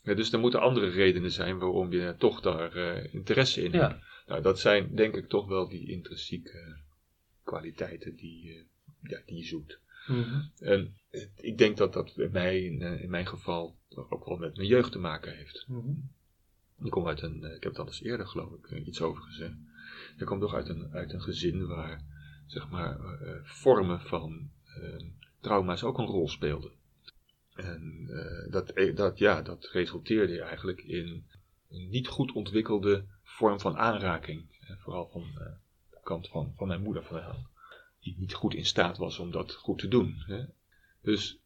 [0.08, 3.92] Ja, dus er moeten andere redenen zijn waarom je toch daar eh, interesse in hebt.
[3.92, 4.02] Ja.
[4.26, 6.80] Nou, dat zijn denk ik toch wel die intrinsieke
[7.44, 8.62] kwaliteiten die, eh,
[9.10, 9.80] ja, die je zoekt.
[10.06, 10.40] Mhm.
[10.58, 10.96] En
[11.36, 13.76] ik denk dat dat bij mij, in, eh, in mijn geval,
[14.08, 15.64] ook wel met mijn jeugd te maken heeft.
[15.68, 15.90] Mhm.
[16.84, 19.00] Ik kom uit een, eh, ik heb het al eens eerder geloof ik eh, iets
[19.00, 19.54] over gezegd.
[20.16, 22.02] Ik kom toch uit een, uit een gezin waar,
[22.46, 25.06] zeg maar, eh, eh, vormen van eh,
[25.40, 26.70] trauma's ook een rol speelden.
[27.58, 31.26] En eh, dat, eh, dat, ja, dat resulteerde eigenlijk in
[31.70, 34.44] een niet goed ontwikkelde vorm van aanraking.
[34.60, 37.46] Eh, vooral van de kant van, van mijn moeder vooral.
[38.00, 40.22] Die niet goed in staat was om dat goed te doen.
[40.26, 40.44] Hè.
[41.00, 41.38] Dus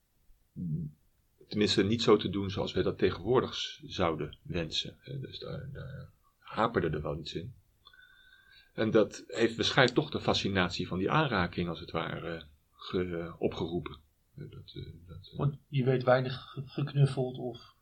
[1.48, 4.96] tenminste niet zo te doen zoals wij dat tegenwoordig zouden wensen.
[5.00, 5.20] hè.
[5.20, 7.54] Dus daar, daar haperde er wel iets in.
[8.74, 12.44] En dat heeft waarschijnlijk toch de fascinatie van die aanraking als het ware
[12.76, 13.96] ge- opgeroepen.
[14.36, 17.74] Eh, Dat, eh, dat, eh, Want je werd weinig ge- geknuffeld of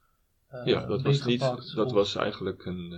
[0.65, 2.89] ja, dat was, niet, dat of- was eigenlijk een,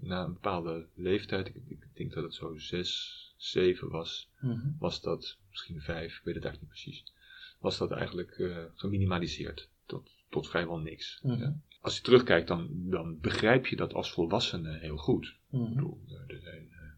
[0.00, 4.68] na een bepaalde leeftijd, ik, ik denk dat het zo zes, zeven was, Mhm.
[4.78, 7.12] was dat, misschien vijf, ik weet het eigenlijk niet precies,
[7.60, 8.34] was dat eigenlijk
[8.74, 11.20] geminimaliseerd tot, tot vrijwel niks.
[11.22, 11.40] Mhm.
[11.40, 11.56] Ja.
[11.80, 15.26] Als je terugkijkt, dan, dan begrijp je dat als volwassene heel goed.
[15.26, 15.74] Ik Mhm.
[15.74, 16.96] bedoel, er, zijn, er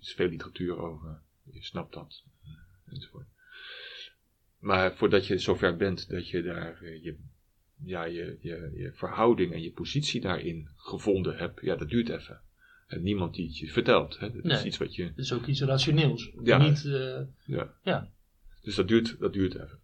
[0.00, 2.22] is veel literatuur over, je snapt dat,
[2.86, 3.26] enzovoort.
[4.62, 7.16] Maar voordat je zover bent dat je daar eh, je,
[7.84, 12.40] ja, je, je, je verhouding en je positie daarin gevonden hebt, ja, dat duurt even.
[12.86, 14.18] En niemand die het je vertelt.
[14.18, 14.30] Hè.
[14.32, 15.12] Dat is iets wat je.
[15.16, 16.30] Is ook iets rationeels.
[16.42, 16.58] Ja.
[16.58, 17.74] Niet, eh, Ja.
[17.82, 18.10] Ja.
[18.62, 19.78] Dus dat duurt, dat duurt even.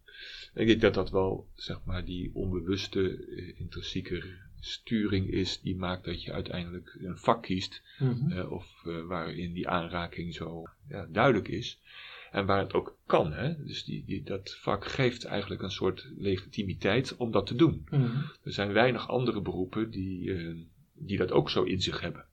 [0.53, 4.23] En ik denk dat dat wel, zeg maar, die onbewuste, eh, intrinsieke
[4.59, 8.41] sturing is, die maakt dat je uiteindelijk een vak kiest, mhm.
[8.41, 11.79] of waarin die aanraking zo ja, duidelijk is.
[12.31, 13.63] En waar het ook kan, hè.
[13.65, 17.87] Dus die, die, dat vak geeft eigenlijk een soort legitimiteit om dat te doen.
[17.89, 18.03] Mhm.
[18.43, 20.55] Er zijn weinig andere beroepen die, eh,
[20.93, 22.25] die dat ook zo in zich hebben.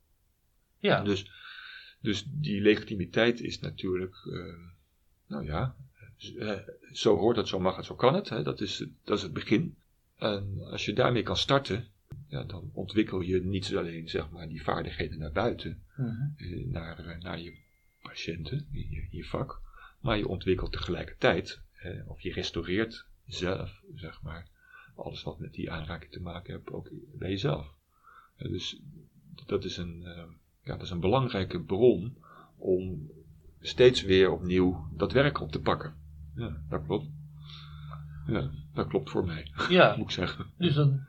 [0.78, 1.02] Ja.
[1.02, 1.30] Dus,
[2.00, 4.54] dus die legitimiteit is natuurlijk, eh,
[5.26, 5.76] nou ja,
[6.38, 6.58] eh,
[6.92, 8.28] zo hoort het, zo mag het, zo kan het.
[8.28, 8.42] Hè?
[8.42, 9.76] Dat, is, het- dat is het begin.
[10.18, 11.86] En als je daarmee kan starten,
[12.28, 16.70] ja, dan ontwikkel je niet alleen zeg maar, die vaardigheden naar buiten, Mhm.
[16.70, 17.54] naar, naar je
[18.02, 19.60] patiënten, in je, in je vak,
[20.06, 24.48] maar je ontwikkelt tegelijkertijd, eh, of je restaureert zelf, zeg maar,
[24.94, 26.88] alles wat met die aanraking te maken heeft, ook
[27.18, 27.74] bij jezelf.
[28.36, 28.80] Eh, dus
[29.46, 30.24] dat is, een, eh,
[30.64, 32.16] ja, dat is een belangrijke bron
[32.56, 33.10] om
[33.60, 35.94] steeds weer opnieuw dat werk op te pakken.
[36.34, 37.06] Ja, dat klopt.
[38.26, 39.96] Ja, dat klopt voor mij, ja.
[39.96, 40.46] moet ik zeggen.
[40.58, 41.00] Dus dan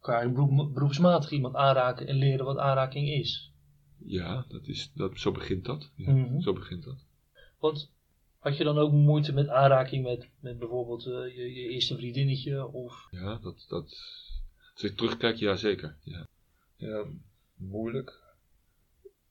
[0.00, 3.52] kan je beroep- beroepsmatig iemand aanraken en leren wat aanraking is.
[3.98, 5.90] Ja, dat is, dat, zo begint dat.
[5.94, 6.40] Ja, Mhm.
[6.40, 7.04] Zo begint dat.
[7.58, 7.92] Want
[8.46, 12.66] had je dan ook moeite met aanraking met, met bijvoorbeeld eh, je, je eerste vriendinnetje?
[12.66, 13.06] Of...
[13.10, 13.84] Ja, dat, dat,
[14.72, 15.96] als ik terugkijk, ja zeker.
[16.02, 16.26] Ja.
[16.76, 17.04] ja,
[17.54, 18.20] moeilijk.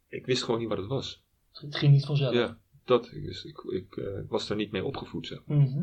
[0.07, 1.23] Ik wist gewoon niet wat het was.
[1.51, 2.33] Het ging niet vanzelf.
[2.33, 3.11] Ja, dat.
[3.11, 5.27] Ik, wist, ik, ik eh, was daar niet mee opgevoed.
[5.27, 5.45] Zeg.
[5.45, 5.79] Mhm.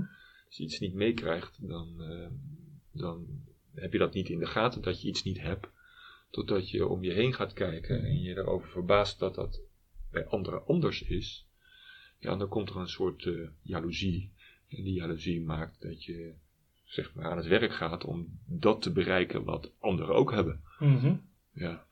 [0.47, 2.29] Als je iets niet meekrijgt, dan, eh,
[2.91, 3.27] dan
[3.75, 5.69] heb je dat niet in de gaten dat je iets niet hebt.
[6.31, 9.61] Totdat je om je heen gaat kijken en je erover verbaast dat dat
[10.11, 11.47] bij anderen anders is.
[12.23, 14.33] Ja, dan komt er een soort eh, jaloezie.
[14.69, 16.33] En die jaloezie maakt dat je
[16.85, 20.61] zeg maar aan het werk gaat om dat te bereiken wat anderen ook hebben.
[20.79, 21.15] Mhm.
[21.53, 21.85] Ja,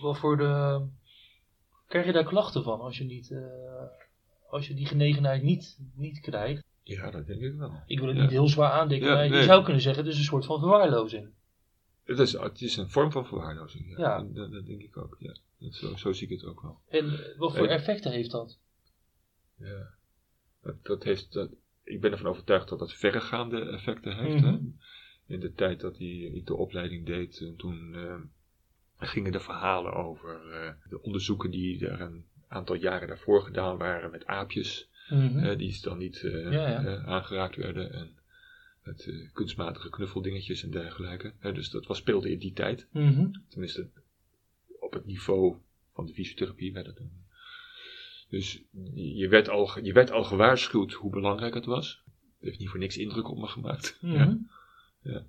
[0.00, 0.80] Wat voor de...
[1.86, 3.40] Krijg je daar klachten van als je, niet, eh,
[4.50, 6.64] als je die genegenheid niet, niet krijgt?
[6.82, 7.72] ja dat denk ik wel.
[7.86, 8.22] Ik wil het Ja.
[8.22, 10.58] niet heel zwaar aandenken, Ja, maar je zou kunnen zeggen het is een soort van
[10.58, 11.28] verwaarlozing.
[12.04, 13.90] Het is, het is een vorm van verwaarlozing.
[13.90, 14.22] Ja, Ja.
[14.32, 15.16] Dat, dat denk ik ook.
[15.18, 15.36] Ja.
[15.58, 16.80] Dat, zo, zo zie ik het ook wel.
[16.88, 18.58] En eh, wat voor effecten heeft dat?
[19.60, 19.94] Ja.
[20.62, 21.50] Dat, dat heeft, dat,
[21.84, 24.42] ik ben ervan overtuigd dat dat verregaande effecten heeft.
[24.44, 24.52] Mhm.
[24.52, 24.58] hè.
[25.26, 28.20] In de tijd dat die, ik de opleiding deed, en toen eh,
[28.98, 34.10] gingen de verhalen over eh, de onderzoeken die er een aantal jaren daarvoor gedaan waren
[34.10, 34.88] met aapjes.
[35.08, 35.38] Mhm.
[35.38, 36.84] eh, die dan niet eh, Ja, ja.
[36.84, 37.92] eh, aangeraakt werden.
[37.92, 38.18] En
[38.82, 41.32] met eh, kunstmatige knuffeldingetjes en dergelijke.
[41.40, 42.86] Dus dat was, speelde in die tijd.
[42.92, 43.26] Mhm.
[43.48, 43.88] Tenminste,
[44.80, 45.56] op het niveau
[45.92, 47.10] van de fysiotherapie werd het toen.
[48.30, 48.62] Dus
[48.94, 52.02] je werd, al, je werd al gewaarschuwd hoe belangrijk het was.
[52.06, 53.98] Het heeft niet voor niks indruk op me gemaakt.
[54.00, 54.36] Mhm.
[55.02, 55.22] Ja.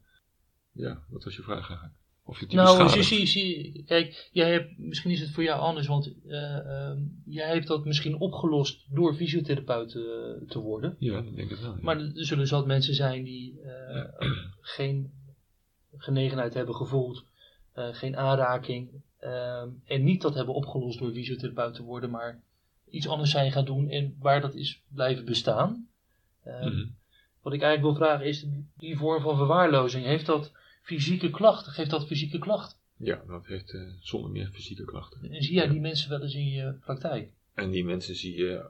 [0.71, 1.99] ja, wat was je vraag eigenlijk?
[2.23, 5.87] Of je Nou, zie, zie, zie, kijk, jij hebt, misschien is het voor jou anders,
[5.87, 10.01] want eh, ehm, jij hebt dat misschien opgelost door fysiotherapeut eh,
[10.47, 10.95] te worden.
[10.99, 11.73] Ja, dat denk ik wel.
[11.73, 11.79] ja.
[11.81, 14.03] Maar er zullen zat mensen zijn die eh,
[14.77, 15.11] geen
[15.97, 17.23] genegenheid hebben gevoeld,
[17.73, 22.43] geen aanraking, ehm, en niet dat hebben opgelost door fysiotherapeut te worden, maar
[22.91, 25.87] iets anders zijn gaan doen en waar dat is blijven bestaan.
[26.43, 26.85] Ehm, Mhm.
[27.41, 28.45] Wat ik eigenlijk wil vragen is,
[28.77, 30.51] die vorm van verwaarlozing, heeft dat
[30.81, 31.71] fysieke klachten?
[31.71, 32.77] Geeft dat fysieke klachten?
[32.97, 35.31] Ja, dat heeft eh, zonder meer fysieke klachten.
[35.31, 37.31] En zie jij die mensen wel eens in je praktijk?
[37.53, 38.65] En die mensen zie je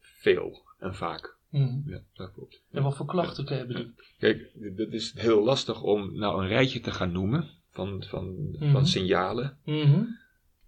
[0.00, 1.36] veel en vaak.
[1.48, 1.78] Mhm.
[1.86, 2.60] Ja, dat klopt.
[2.70, 3.92] En wat voor klachten hebben die?
[4.18, 8.86] Kijk, dat is heel lastig om nou een rijtje te gaan noemen van, van, van
[8.86, 9.56] signalen.
[9.64, 10.02] Mhm.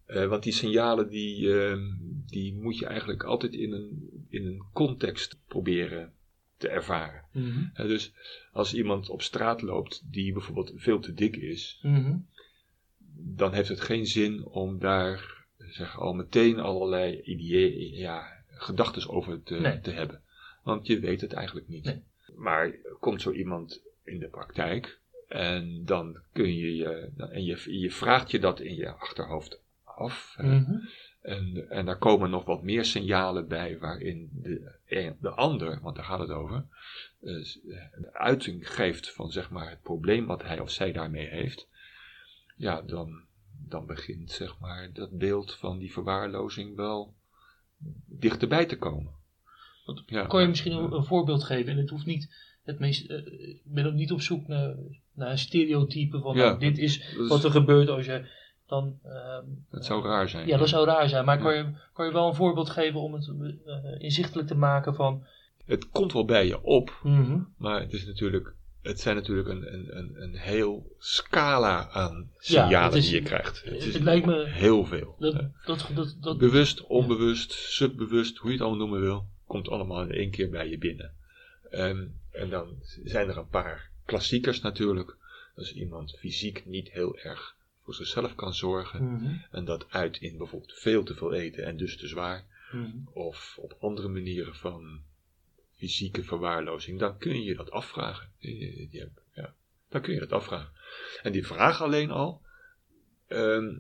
[0.07, 1.79] Eh, want die signalen die, eh,
[2.27, 6.13] die moet je eigenlijk altijd in een, in een context proberen
[6.57, 7.25] te ervaren.
[7.33, 7.65] Mhm.
[7.75, 8.13] Eh, dus
[8.53, 12.17] als iemand op straat loopt die bijvoorbeeld veel te dik is, Mhm.
[13.19, 19.43] dan heeft het geen zin om daar zeg, al meteen allerlei ideeën, ja, gedachten over
[19.43, 19.81] te, Nee.
[19.81, 20.21] te hebben.
[20.63, 21.85] Want je weet het eigenlijk niet.
[21.85, 22.03] Nee.
[22.37, 27.91] Maar komt zo iemand in de praktijk en dan kun je je, en je, je
[27.91, 29.61] vraagt je dat in je achterhoofd
[29.97, 30.35] af.
[30.39, 30.75] Mhm.
[31.23, 35.97] En, en daar komen nog wat meer signalen bij waarin de, een- de ander, want
[35.97, 36.65] daar gaat het over,
[37.21, 37.33] eh,
[38.01, 41.69] de uiting geeft van zeg maar het probleem wat hij of zij daarmee heeft.
[42.57, 43.21] Ja, dan,
[43.69, 47.15] dan begint zeg maar dat beeld van die verwaarlozing wel
[48.07, 49.13] dichterbij te komen.
[49.85, 50.27] Wat- Ja.
[50.27, 51.73] Kon je misschien een, een voorbeeld geven?
[51.73, 53.11] En het hoeft niet het meest.
[53.11, 54.75] eh, ik ben ook niet op zoek naar,
[55.13, 58.36] naar een stereotype van Ja, nou, dit is- wat er gebeurt als je
[58.69, 58.99] dan.
[59.05, 60.47] ehm, Dat zou raar zijn.
[60.47, 61.25] ja, dat zou raar zijn.
[61.25, 63.31] Maar kan, je, kan je wel een voorbeeld geven om het
[63.67, 65.25] eh, inzichtelijk te maken van.
[65.65, 67.39] Het komt wel bij je op, Mhm.
[67.57, 72.99] maar het, is natuurlijk, het zijn natuurlijk een, een, een, een heel scala aan signalen
[72.99, 73.63] is- die je krijgt.
[73.65, 75.17] Het is het lijkt me- heel veel.
[75.19, 80.03] Dat, dat, dat, dat, Bewust, onbewust, subbewust, hoe je het allemaal noemen wil, komt allemaal
[80.03, 81.13] in één keer bij je binnen.
[81.71, 82.69] Ehm, en dan
[83.05, 85.17] zijn er een paar klassiekers natuurlijk.
[85.57, 87.56] Als iemand fysiek niet heel erg
[87.87, 89.05] voor zichzelf kan zorgen.
[89.05, 89.35] Mhm.
[89.51, 92.45] En dat uit in bijvoorbeeld veel te veel eten en dus te zwaar.
[92.73, 92.91] Mhm.
[93.13, 95.01] Of op andere manieren van
[95.77, 96.99] fysieke verwaarlozing.
[96.99, 98.29] Dan kun je dat afvragen.
[99.35, 99.55] Ja,
[99.89, 100.73] dan kun je dat afvragen.
[101.23, 102.43] En die vraag alleen al.
[103.27, 103.79] ehm,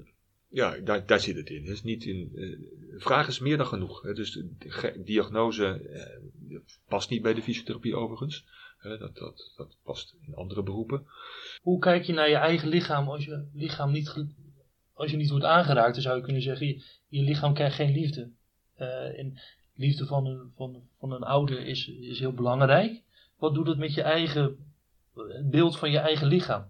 [0.48, 1.62] ja, daar, daar zit het in.
[1.62, 4.02] Het is niet in de vraag is meer dan genoeg.
[4.02, 4.14] Hè.
[4.14, 8.46] Dus de diagnose eh, past niet bij de fysiotherapie overigens.
[8.88, 11.06] Dat, dat, dat past in andere beroepen.
[11.62, 14.24] Hoe kijk je naar je eigen lichaam als je lichaam niet,
[14.92, 15.92] als je niet wordt aangeraakt?
[15.94, 18.30] Dan zou je kunnen zeggen, je, je lichaam krijgt geen liefde.
[18.74, 19.38] Eh, en
[19.74, 23.02] liefde van een, van, van een ouder is, is heel belangrijk.
[23.38, 24.56] Wat doet het met je eigen
[25.50, 26.66] beeld van je eigen lichaam?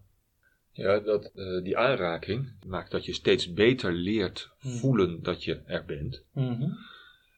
[0.72, 4.72] Ja, dat, eh, die aanraking maakt dat je steeds beter leert Hmm.
[4.72, 6.22] voelen dat je er bent.
[6.33, 6.70] Mhm,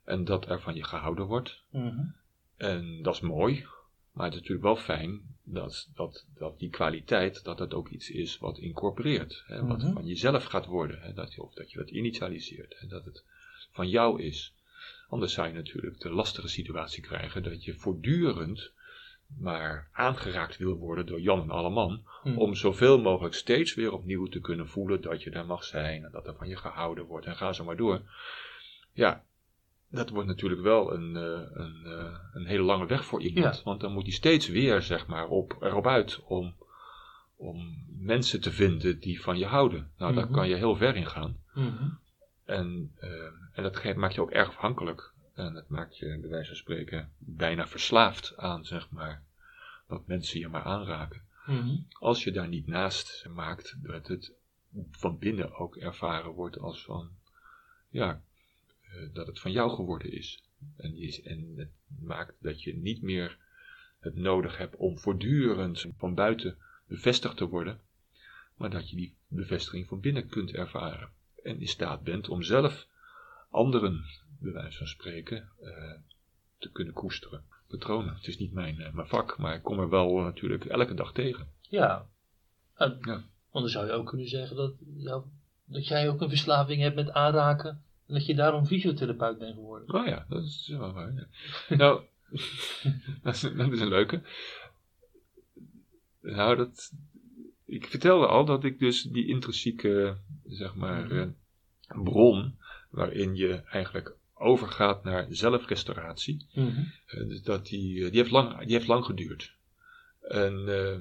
[0.04, 1.62] En dat er van je gehouden wordt.
[1.70, 2.00] mhm,
[2.56, 3.64] En dat is mooi.
[4.18, 8.10] Maar het is natuurlijk wel fijn dat, dat, dat die kwaliteit, dat dat ook iets
[8.10, 9.42] is wat incorporeert.
[9.46, 9.92] Hè, wat Mhm.
[9.92, 11.00] van jezelf gaat worden.
[11.00, 12.78] Hè, dat je, of dat je dat initialiseert.
[12.78, 13.24] Hè, dat het
[13.72, 14.54] van jou is.
[15.08, 18.72] Anders zou je natuurlijk de lastige situatie krijgen dat je voortdurend
[19.38, 22.02] maar aangeraakt wil worden door Jan en Alleman.
[22.22, 22.38] Hm.
[22.38, 26.10] Om zoveel mogelijk steeds weer opnieuw te kunnen voelen dat je daar mag zijn en
[26.10, 28.02] dat er van je gehouden wordt en ga zo maar door.
[28.92, 29.24] Ja,
[29.90, 33.56] dat wordt natuurlijk wel een, eh, een, eh, een hele lange weg voor iemand.
[33.56, 33.62] Ja.
[33.64, 36.54] Want dan moet hij steeds weer zeg maar, op, erop uit om,
[37.36, 39.90] om mensen te vinden die van je houden.
[39.96, 40.34] Nou, daar Mhm.
[40.34, 41.36] kan je heel ver in gaan.
[41.54, 41.88] Mhm.
[42.44, 43.10] En, eh,
[43.52, 45.12] en dat maakt je ook erg afhankelijk.
[45.34, 49.22] En dat maakt je, bij wijze van spreken, bijna verslaafd aan, zeg maar,
[49.88, 51.22] dat mensen je maar aanraken.
[51.46, 51.76] Mhm.
[51.98, 54.32] Als je daar niet naast maakt, dat het
[54.90, 57.08] van binnen ook ervaren wordt als van,
[57.88, 58.20] ja,
[59.12, 60.42] dat het van jou geworden is.
[60.76, 61.70] En, is, en het
[62.00, 63.38] maakt dat je niet meer
[64.00, 67.80] het nodig hebt om voortdurend van buiten bevestigd te worden,
[68.56, 71.08] maar dat je die bevestiging van binnen kunt ervaren.
[71.42, 72.86] En in staat bent om zelf
[73.50, 74.04] anderen,
[74.40, 75.94] bij wijze van spreken, eh,
[76.58, 77.44] te kunnen koesteren.
[77.68, 78.14] Patronen.
[78.14, 80.94] Het is niet mijn, eh, mijn vak, maar ik kom er wel eh, natuurlijk elke
[80.94, 81.48] dag tegen.
[81.60, 82.06] Ja.
[82.76, 83.24] Nou, Ja.
[83.50, 84.74] Want dan zou je ook kunnen zeggen dat,
[85.64, 87.82] dat jij ook een verslaving hebt met aanraken.
[88.08, 89.94] En dat je daarom fysiotherapeut bent geworden.
[89.94, 91.12] Oh ja, dat is wel waar.
[91.68, 91.76] Ja.
[91.76, 92.02] nou,
[93.22, 94.22] dat is, dat is een leuke.
[96.20, 96.92] Nou, dat,
[97.64, 100.16] ik vertelde al dat ik dus die intrinsieke,
[100.46, 101.26] zeg maar, eh,
[102.02, 102.58] bron,
[102.90, 106.82] waarin je eigenlijk overgaat naar zelfrestauratie, Mhm.
[107.06, 109.56] eh, dus dat die, eh, die, heeft lang, die heeft lang geduurd.
[110.20, 110.98] En eh,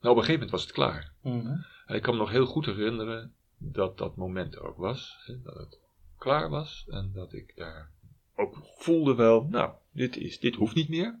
[0.00, 1.12] nou, op een gegeven moment was het klaar.
[1.22, 1.56] Mhm.
[1.86, 5.16] En ik kan me nog heel goed herinneren dat dat moment er ook was.
[5.24, 5.78] Hè, dat het
[6.26, 7.90] klaar was en dat ik daar
[8.34, 11.18] ook voelde wel, nou, dit, is, dit hoeft niet meer.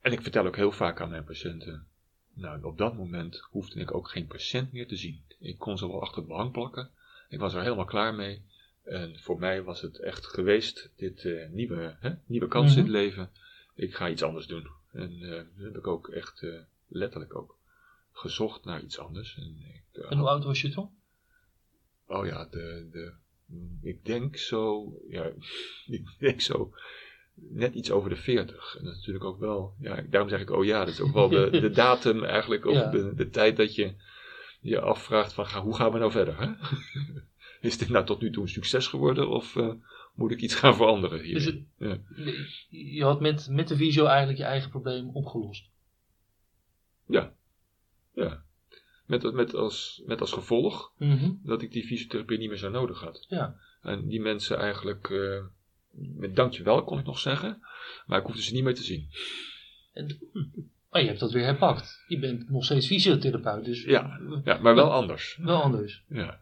[0.00, 1.86] En ik vertel ook heel vaak aan mijn patiënten,
[2.32, 5.22] nou, op dat moment hoefde ik ook geen patiënt meer te zien.
[5.38, 6.90] Ik kon ze wel achter het behang plakken.
[7.28, 8.42] Ik was er helemaal klaar mee.
[8.82, 12.90] En voor mij was het echt geweest, dit eh, nieuwe, hè, nieuwe kans in het
[12.90, 13.30] leven.
[13.74, 14.68] Ik ga iets anders doen.
[14.92, 17.56] En dan heb ik ook echt eh, letterlijk ook
[18.12, 19.36] gezocht naar iets anders.
[19.36, 19.56] En
[19.92, 20.90] ik, En hoe oud was je toen?
[22.06, 23.12] Oh ja, de, de,
[23.82, 25.30] ik denk zo, ja,
[25.98, 26.72] ik denk zo
[27.34, 28.76] net iets over de 40.
[28.78, 31.12] En dat is natuurlijk ook wel, ja, daarom zeg ik, oh ja, dat is ook
[31.12, 32.90] wel de, de datum eigenlijk, of Ja.
[32.90, 33.94] de, de tijd dat je
[34.60, 36.38] je afvraagt van, ga, hoe gaan we nou verder?
[36.40, 36.50] Hè?
[37.68, 39.72] Is dit nou tot nu toe een succes geworden, of eh,
[40.14, 41.34] moet ik iets gaan veranderen hier?
[41.34, 41.98] Dus het- Ja.
[42.68, 45.68] je had met, met de visio eigenlijk je eigen probleem opgelost.
[47.06, 47.32] Ja,
[48.14, 48.44] ja.
[49.08, 51.30] Met, met, als, met als gevolg Mhm.
[51.42, 53.26] dat ik die fysiotherapie niet meer zo nodig had.
[53.28, 53.56] Ja.
[53.82, 55.44] En die mensen eigenlijk, eh,
[56.16, 57.58] met dankjewel kon ik nog zeggen,
[58.06, 59.08] maar ik hoefde ze niet meer te zien.
[59.92, 60.44] En, hm.
[60.90, 62.04] Maar je hebt dat weer herpakt.
[62.08, 64.20] Je bent nog steeds fysiotherapeut, dus Ja.
[64.44, 65.38] Ja, maar wel anders.
[65.42, 66.02] wel anders.
[66.08, 66.40] Ja.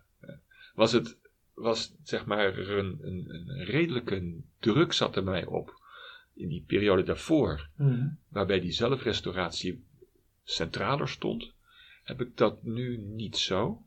[0.75, 1.17] Was het,
[1.55, 5.75] was zeg maar een, een, een redelijke druk zat er bij mij op
[6.35, 8.07] in die periode daarvoor, Mhm.
[8.29, 9.85] waarbij die zelfrestauratie
[10.45, 11.53] centraler stond,
[12.07, 13.83] heb ik dat nu niet zo.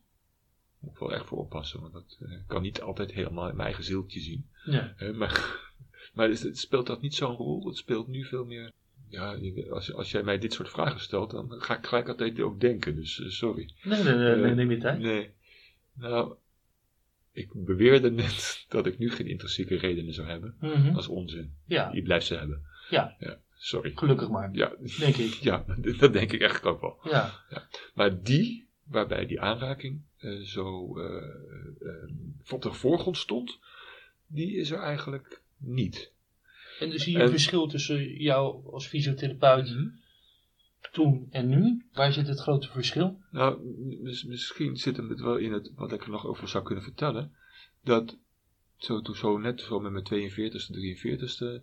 [0.80, 3.68] Moet ik wel echt voor oppassen, want dat eh, kan niet altijd helemaal in mijn
[3.68, 4.50] eigen zieltje zien.
[4.66, 4.94] Ja.
[4.96, 5.70] Hè, maar
[6.14, 7.66] maar het, speelt dat niet zo'n rol?
[7.66, 8.72] Het speelt nu veel meer.
[9.08, 9.38] Ja,
[9.70, 12.96] als, als jij mij dit soort vragen stelt, dan ga ik gelijk altijd ook denken.
[12.96, 13.74] Dus eh, sorry.
[13.84, 15.00] Nee, nee, nee, nee, Eh, neem je tijd.
[15.00, 15.30] Nee.
[15.94, 16.36] Nou,
[17.32, 20.56] ik beweerde net dat ik nu geen intrinsieke redenen zou hebben.
[20.60, 20.92] Mhm.
[20.92, 21.54] Dat is onzin.
[21.66, 22.64] Ja, Die blijft ze hebben.
[22.90, 23.16] Ja.
[23.20, 23.92] ja sorry.
[23.96, 25.34] gelukkig maar, Ja, denk ik.
[25.50, 25.66] ja,
[26.00, 27.12] dat denk ik eigenlijk ook wel.
[27.12, 27.32] Ja.
[27.94, 31.24] Maar die, waarbij die aanraking eh, zo eh,
[31.80, 33.60] eh, op de voorgrond stond,
[34.28, 36.12] die is er eigenlijk niet.
[36.80, 39.76] En dus zie je een En- verschil tussen jou als fysiotherapeut
[40.92, 41.86] toen en nu?
[41.94, 43.20] Waar zit het grote verschil?
[43.32, 43.60] Nou,
[44.02, 46.84] mis- misschien zit hem het wel in het, wat ik er nog over zou kunnen
[46.84, 47.36] vertellen.
[47.84, 48.18] Dat
[48.80, 51.62] zo, toen zo net zo met mijn 42ste, 43ste,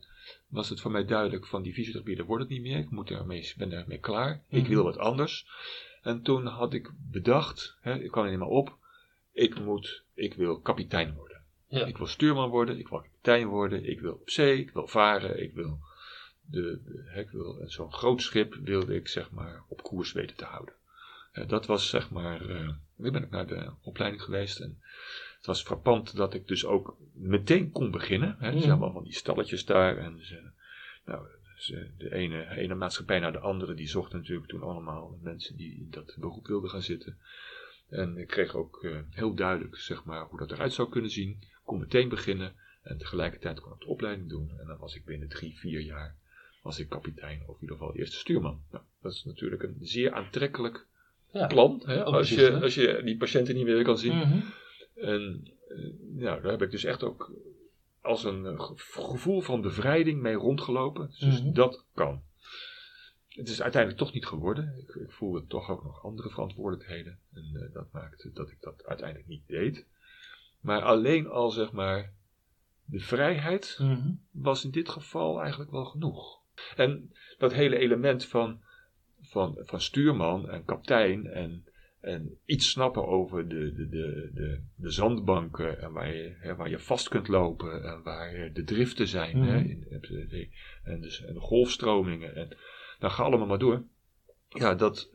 [0.49, 2.79] was het voor mij duidelijk van die fysiotherapie, dat wordt het niet meer.
[2.79, 4.43] Ik moet ermee, ben ermee klaar.
[4.49, 4.71] Ik Mhm.
[4.71, 5.47] wil wat anders.
[6.03, 8.77] En toen had ik bedacht, hè, ik kwam er niet meer op,
[9.33, 11.43] ik moet, ik wil kapitein worden.
[11.69, 11.85] Ja.
[11.87, 15.43] Ik wil stuurman worden, ik wil kapitein worden, ik wil op zee, ik wil varen,
[15.43, 15.79] ik wil,
[16.51, 20.37] de, de, hè, ik wil zo'n groot schip wilde ik zeg maar op koers weten
[20.37, 20.75] te houden.
[21.33, 24.81] Eh, dat was zeg maar, eh nu ben ik naar de opleiding geweest en
[25.47, 28.37] het was frappant dat ik dus ook meteen kon beginnen.
[28.39, 28.53] Hè.
[28.53, 28.71] Mhm.
[28.71, 30.21] allemaal van die stalletjes daar en
[31.05, 31.27] nou,
[31.99, 35.87] de ene, ene maatschappij naar de andere, die zochten natuurlijk toen allemaal mensen die in
[35.91, 37.19] dat beroep wilden gaan zitten.
[37.89, 41.31] En ik kreeg ook eh, heel duidelijk zeg maar, hoe dat eruit zou kunnen zien.
[41.41, 44.51] Ik kon meteen beginnen en tegelijkertijd kon ik de opleiding doen.
[44.59, 46.15] En dan was ik binnen drie, vier jaar
[46.63, 48.63] was ik kapitein, of in ieder geval eerste stuurman.
[48.71, 50.87] Nou, dat is natuurlijk een zeer aantrekkelijk
[51.33, 51.47] Ja.
[51.47, 54.17] plan, hè, als, je, als je die patiënten niet meer kan zien.
[54.17, 54.39] Mhm.
[54.97, 57.33] En eh, nou, daar heb ik dus echt ook
[58.01, 61.07] als een eh, ge- gevoel van bevrijding mee rondgelopen.
[61.19, 61.53] Dus Mhm.
[61.53, 62.23] dat kan.
[63.29, 64.75] Het is uiteindelijk toch niet geworden.
[64.79, 67.19] Ik, ik voelde toch ook nog andere verantwoordelijkheden.
[67.35, 69.87] En eh, dat maakte dat ik dat uiteindelijk niet deed.
[70.61, 72.13] Maar alleen al zeg maar
[72.85, 74.11] de vrijheid Mhm.
[74.31, 76.41] was in dit geval eigenlijk wel genoeg.
[76.77, 78.61] En dat hele element van,
[79.21, 81.67] van, van stuurman en kaptein en,
[82.01, 86.71] en iets snappen over de, de, de, de, de zandbanken en waar je, hè, waar
[86.71, 89.69] je vast kunt lopen en waar de driften zijn hè, Mhm.
[89.71, 90.49] in, de-
[90.85, 92.57] en, dus, en de golfstromingen en
[92.99, 93.83] dan ga allemaal maar door.
[94.49, 95.11] Ja, dat,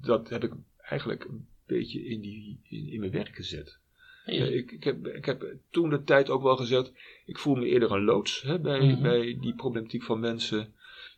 [0.00, 3.78] dat heb ik eigenlijk een beetje in, die, in, in mijn werk gezet.
[4.26, 4.44] Ja.
[4.44, 6.92] Ik, ik, heb, ik heb toen de tijd ook wel gezegd,
[7.26, 9.02] ik voel me eerder een loods hè, bij, Mhm.
[9.02, 10.72] bij die problematiek van mensen.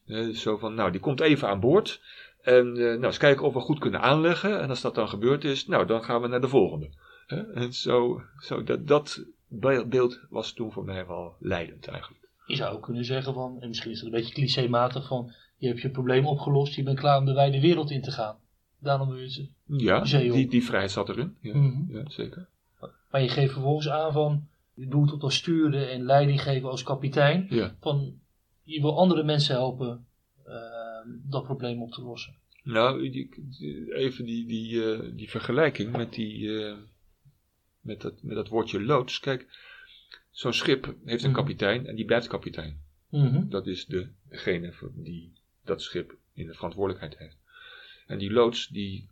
[0.05, 2.03] Hè, zo van, nou, die komt even aan boord.
[2.43, 4.61] En eh, nou, eens kijken of we goed kunnen aanleggen.
[4.61, 6.91] En als dat dan gebeurd is, nou, dan gaan we naar de volgende.
[7.27, 7.53] Hè?
[7.53, 12.29] En zo, zo dat, dat be- beeld was toen voor mij wel leidend eigenlijk.
[12.47, 15.69] Je zou ook kunnen zeggen van, en misschien is het een beetje clichématig van, je
[15.69, 18.37] hebt je probleem opgelost, je bent klaar om de wijde wereld in te gaan.
[18.79, 19.49] Daarom wil je ze.
[19.67, 21.37] Ja, die, die vrijheid zat erin.
[21.41, 21.97] Ja, Mhm.
[21.97, 22.49] ja zeker.
[23.11, 26.83] Maar je geeft vervolgens aan van, je doet het als stuurder en leiding geven als
[26.83, 27.47] kapitein.
[27.51, 27.75] Ja.
[27.81, 28.21] Van,
[28.63, 30.07] je wil andere mensen helpen
[31.07, 32.35] dat probleem op te lossen.
[32.63, 33.01] Nou,
[33.93, 36.77] even die, die, eh, die vergelijking met, die, eh,
[37.81, 39.21] met, dat, met dat woordje loods.
[39.21, 39.47] Kijk,
[40.31, 41.39] zo'n schip heeft een Mhm.
[41.39, 42.81] kapitein en die blijft kapitein.
[43.09, 43.49] Mhm.
[43.49, 45.33] Dat is de, degene die
[45.65, 47.37] dat schip in de verantwoordelijkheid heeft.
[48.07, 49.09] En die loods die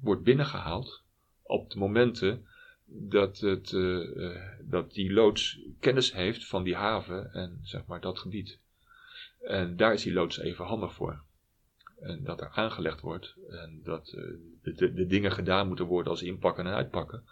[0.00, 1.02] wordt binnengehaald
[1.42, 2.46] op de momenten
[2.88, 8.00] dat, het, eh, eh, dat die loods kennis heeft van die haven en zeg maar
[8.00, 8.58] dat gebied.
[9.46, 11.22] En daar is die loods even handig voor.
[12.00, 14.22] En dat er aangelegd wordt en dat eh,
[14.62, 17.24] de, de, de dingen gedaan moeten worden als inpakken en uitpakken.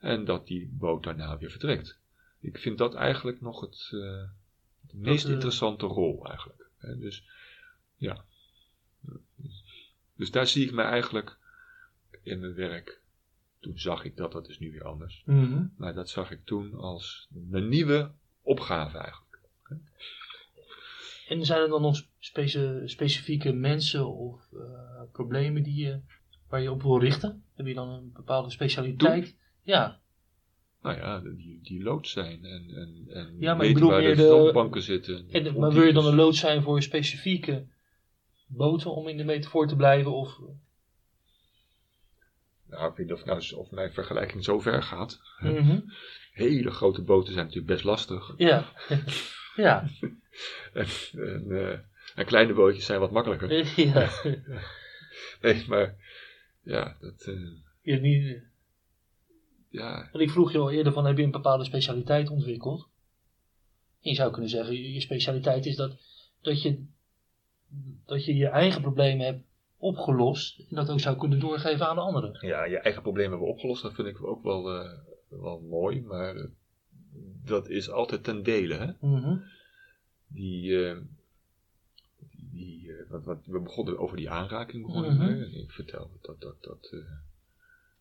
[0.00, 1.98] En dat die boot daarna weer vertrekt.
[2.40, 4.22] Ik vind dat eigenlijk nog het, eh,
[4.80, 6.68] de meest eh, interessante rol eigenlijk.
[6.80, 7.24] Dus
[7.96, 8.24] ja.
[10.16, 11.36] Dus daar zie ik me eigenlijk
[12.22, 13.00] in mijn werk.
[13.60, 15.22] Toen zag ik dat, dat is nu weer anders.
[15.26, 15.66] Mhm.
[15.76, 18.10] Maar dat zag ik toen als mijn nieuwe
[18.42, 19.38] opgave eigenlijk.
[21.28, 22.02] En zijn er dan nog
[22.84, 26.00] specifieke mensen of eh, problemen die je,
[26.48, 27.44] waar je op wil richten?
[27.54, 29.36] Heb je dan een bepaalde specialiteit?
[29.62, 30.00] Ja,
[30.82, 34.26] Nou ja, die, die loods zijn en, en, en Ja, maar weten waar de de-
[34.26, 35.28] zandbanken zitten.
[35.30, 37.66] en, maar wil je dan een lood zijn voor specifieke
[38.46, 40.12] boten om in de metafoor te blijven?
[40.12, 40.38] Of,
[42.66, 45.20] Nou, ik weet niet of, nou, of mijn vergelijking zo ver gaat.
[45.40, 45.80] Mhm.
[46.32, 48.34] Hele grote boten zijn natuurlijk best lastig.
[48.36, 48.72] Ja,
[49.56, 49.88] ja.
[50.72, 51.78] En, en, eh,
[52.14, 53.72] en kleine bootjes zijn wat makkelijker.
[53.92, 54.10] ja.
[55.40, 55.94] Nee, maar
[56.62, 57.34] ja, dat, eh,
[57.82, 58.42] Je, niet,
[59.68, 62.88] ja, want ik vroeg je al eerder van, heb je een bepaalde specialiteit ontwikkeld?
[64.02, 65.96] En je zou kunnen zeggen, je specialiteit is dat,
[66.40, 66.84] dat, je,
[68.06, 69.44] dat je je eigen problemen hebt
[69.76, 72.46] opgelost en dat ook zou kunnen doorgeven aan de anderen.
[72.46, 74.90] ja, je eigen problemen hebben opgelost, dat vind ik ook wel, eh,
[75.28, 76.02] wel mooi.
[76.02, 76.44] Maar eh,
[77.44, 79.06] dat is altijd ten dele, hè.
[79.08, 79.36] Mhm.
[80.26, 80.96] Die, eh,
[82.30, 84.86] die, die eh, wat, wat, we begonnen over die aanraking.
[84.86, 85.44] Begonnen, hè.
[85.44, 87.00] En ik vertelde dat dat, dat eh,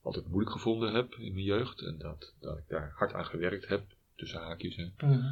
[0.01, 1.81] altijd moeilijk gevonden heb in mijn jeugd.
[1.81, 3.83] En dat, dat ik daar hard aan gewerkt heb,
[4.15, 4.75] tussen haakjes.
[4.75, 4.89] Hè.
[4.97, 5.31] Mhm.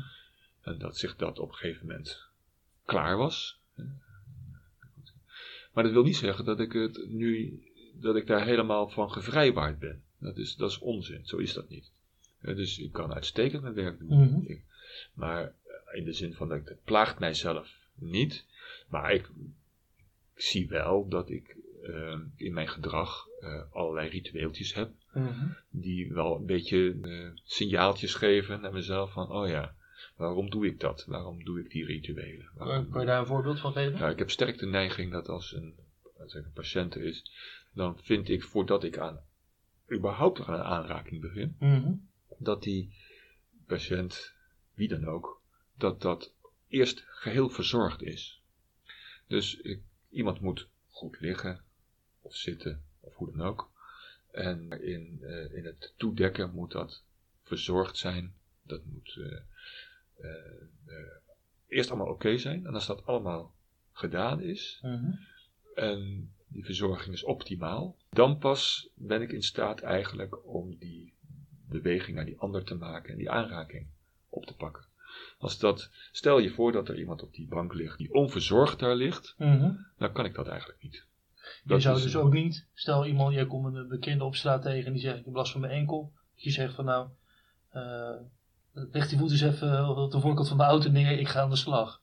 [0.62, 2.28] En dat zich dat op een gegeven moment
[2.86, 3.60] klaar was.
[5.74, 7.62] Maar dat wil niet zeggen dat ik het nu,
[7.94, 10.04] dat ik daar helemaal van gevrijwaard ben.
[10.18, 11.92] Dat is, dat is onzin, zo is dat niet.
[12.42, 14.08] Eh, Dus ik kan uitstekend mijn werk doen.
[14.08, 14.56] Mhm.
[15.14, 15.52] Maar eh,
[15.94, 18.46] in de zin van dat het plaagt mijzelf niet.
[18.90, 19.26] Maar ik,
[20.36, 25.48] ik zie wel dat ik eh, in mijn gedrag eh, allerlei ritueeltjes heb Mhm.
[25.70, 29.76] die wel een beetje eh, signaaltjes geven naar mezelf van, oh ja,
[30.16, 31.06] waarom doe ik dat?
[31.06, 32.50] Waarom doe ik die rituelen?
[32.58, 34.00] Kan Waarom- je daar een voorbeeld van geven?
[34.00, 35.76] Ja, ik heb sterk de neiging dat als een,
[36.20, 37.32] als een patiënt er is,
[37.74, 39.20] dan vind ik voordat ik aan,
[39.92, 41.92] überhaupt aan een aanraking begin, Mhm.
[42.38, 42.94] dat die
[43.68, 44.34] patiënt,
[44.74, 45.41] wie dan ook,
[45.82, 46.34] dat dat
[46.68, 48.42] eerst geheel verzorgd is.
[49.28, 51.64] Dus ik, iemand moet goed liggen,
[52.22, 53.72] of zitten, of hoe dan ook.
[54.32, 57.04] En in, eh, in het toedekken moet dat
[57.44, 58.34] verzorgd zijn.
[58.64, 59.40] Dat moet eh,
[60.18, 61.12] eh,
[61.68, 62.66] eerst allemaal oké zijn.
[62.66, 63.56] En als dat allemaal
[63.92, 65.12] gedaan is, Mhm.
[65.76, 71.14] en die verzorging is optimaal, dan pas ben ik in staat eigenlijk om die
[71.70, 73.88] beweging naar die ander te maken en die aanraking
[74.30, 74.86] op te pakken.
[75.42, 78.96] Als dat, stel je voor dat er iemand op die bank ligt die onverzorgd daar
[78.96, 79.72] ligt, Mhm.
[79.98, 81.06] dan kan ik dat eigenlijk niet.
[81.64, 84.86] Je zou is- dus ook niet, stel iemand, jij komt een bekende op straat tegen
[84.86, 86.12] en die zegt ik heb last van mijn enkel.
[86.36, 87.08] Je zegt van nou,
[87.70, 88.16] eh
[88.74, 91.50] leg die voet eens even op de voorkant van de auto neer, ik ga aan
[91.50, 92.02] de slag.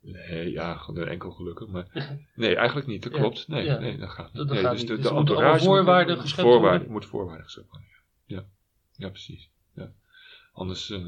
[0.00, 1.68] Nee, ja, gewoon een enkel gelukkig.
[1.68, 1.86] Maar
[2.34, 3.02] nee, eigenlijk niet.
[3.02, 3.48] Dat Ja, klopt.
[3.48, 3.78] Nee, ja.
[3.78, 4.34] nee dat gaat niet.
[4.36, 4.90] Dat- dat nee, gaat dus niet.
[4.90, 6.92] de, Dus de entourage voorwaarden moet, geschept voorwaarden, worden.
[6.92, 7.88] moet voorwaarden worden.
[8.26, 8.44] Ja, ja,
[8.96, 9.50] ja precies.
[9.74, 9.92] Ja.
[10.52, 11.04] Anders eh,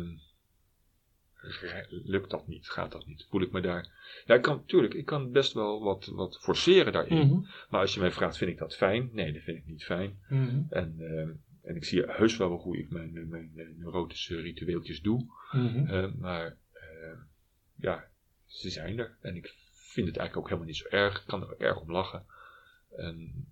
[1.89, 3.27] lukt dat niet, gaat dat niet.
[3.31, 3.89] Voel ik me daar.
[4.27, 7.27] Ja, ik kan natuurlijk, ik kan best wel wat, wat forceren daarin.
[7.27, 7.41] Mhm.
[7.71, 9.11] Maar als je mij vraagt, vind ik dat fijn?
[9.13, 10.19] Nee, dat vind ik niet fijn.
[10.29, 10.63] Mhm.
[10.71, 11.29] En, eh,
[11.71, 15.27] en ik zie heus wel hoe ik mijn, mijn, mijn neurotische ritueeltjes doe.
[15.53, 15.87] Mhm.
[15.87, 17.19] Eh, maar eh,
[17.75, 18.09] ja,
[18.45, 19.17] ze zijn er.
[19.21, 21.21] En ik vind het eigenlijk ook helemaal niet zo erg.
[21.21, 22.27] Ik kan er erg om lachen.
[22.97, 23.47] En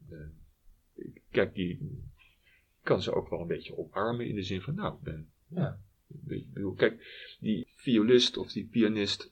[1.30, 2.00] kijk, die
[2.82, 5.30] kan ze ook wel een beetje omarmen in de zin van, nou, ben.
[5.48, 5.78] Ja.
[6.76, 7.06] Kijk,
[7.40, 9.30] die violist of die pianist,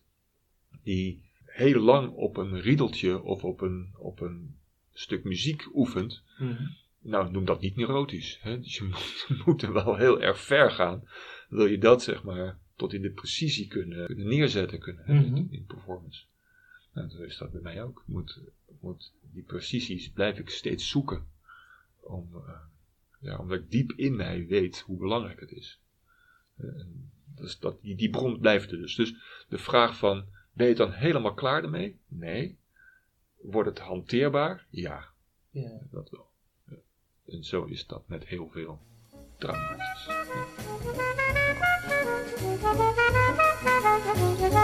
[0.83, 4.57] die heel lang op een riedeltje of op een, op een
[4.93, 6.67] stuk muziek oefent, Mhm.
[7.01, 8.39] nou, noem dat niet neurotisch.
[8.43, 8.61] Hè?
[8.61, 11.09] Dus je moet, je moet er wel heel erg ver gaan.
[11.49, 15.37] Wil je dat, zeg maar, tot in de precisie kunnen, kunnen neerzetten kunnen Mhm.
[15.37, 16.25] in, in performance.
[16.93, 18.03] Nou, zo is dat bij mij ook.
[18.07, 18.41] Moet,
[18.81, 21.27] moet, die precisies blijf ik steeds zoeken.
[22.01, 22.55] Om, eh,
[23.21, 25.79] ja, omdat ik diep in mij weet hoe belangrijk het is.
[26.57, 28.95] Eh, en dus dat, die, die bron blijft er dus.
[28.95, 29.15] Dus
[29.49, 31.97] de vraag van, ben je dan helemaal klaar ermee?
[32.09, 32.57] Nee.
[33.41, 34.67] Wordt het hanteerbaar?
[34.71, 35.05] Ja
[35.51, 35.71] Ja.
[35.91, 36.27] dat wel.
[36.71, 36.77] Ja.
[37.35, 38.79] En zo is dat met heel veel
[39.39, 40.09] trauma's.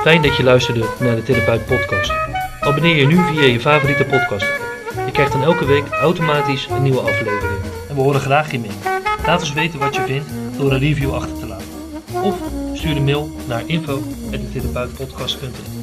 [0.03, 2.11] Fijn dat je luisterde naar de Therapeut Podcast.
[2.61, 4.47] Abonneer je nu via je favoriete podcast.
[5.07, 7.63] Je krijgt dan elke week automatisch een nieuwe aflevering.
[7.89, 8.85] En we horen graag je mening.
[9.27, 11.69] Laat ons weten wat je vindt door een review achter te laten.
[12.25, 15.80] Of stuur een mail naar info.therapeutpodcast.nl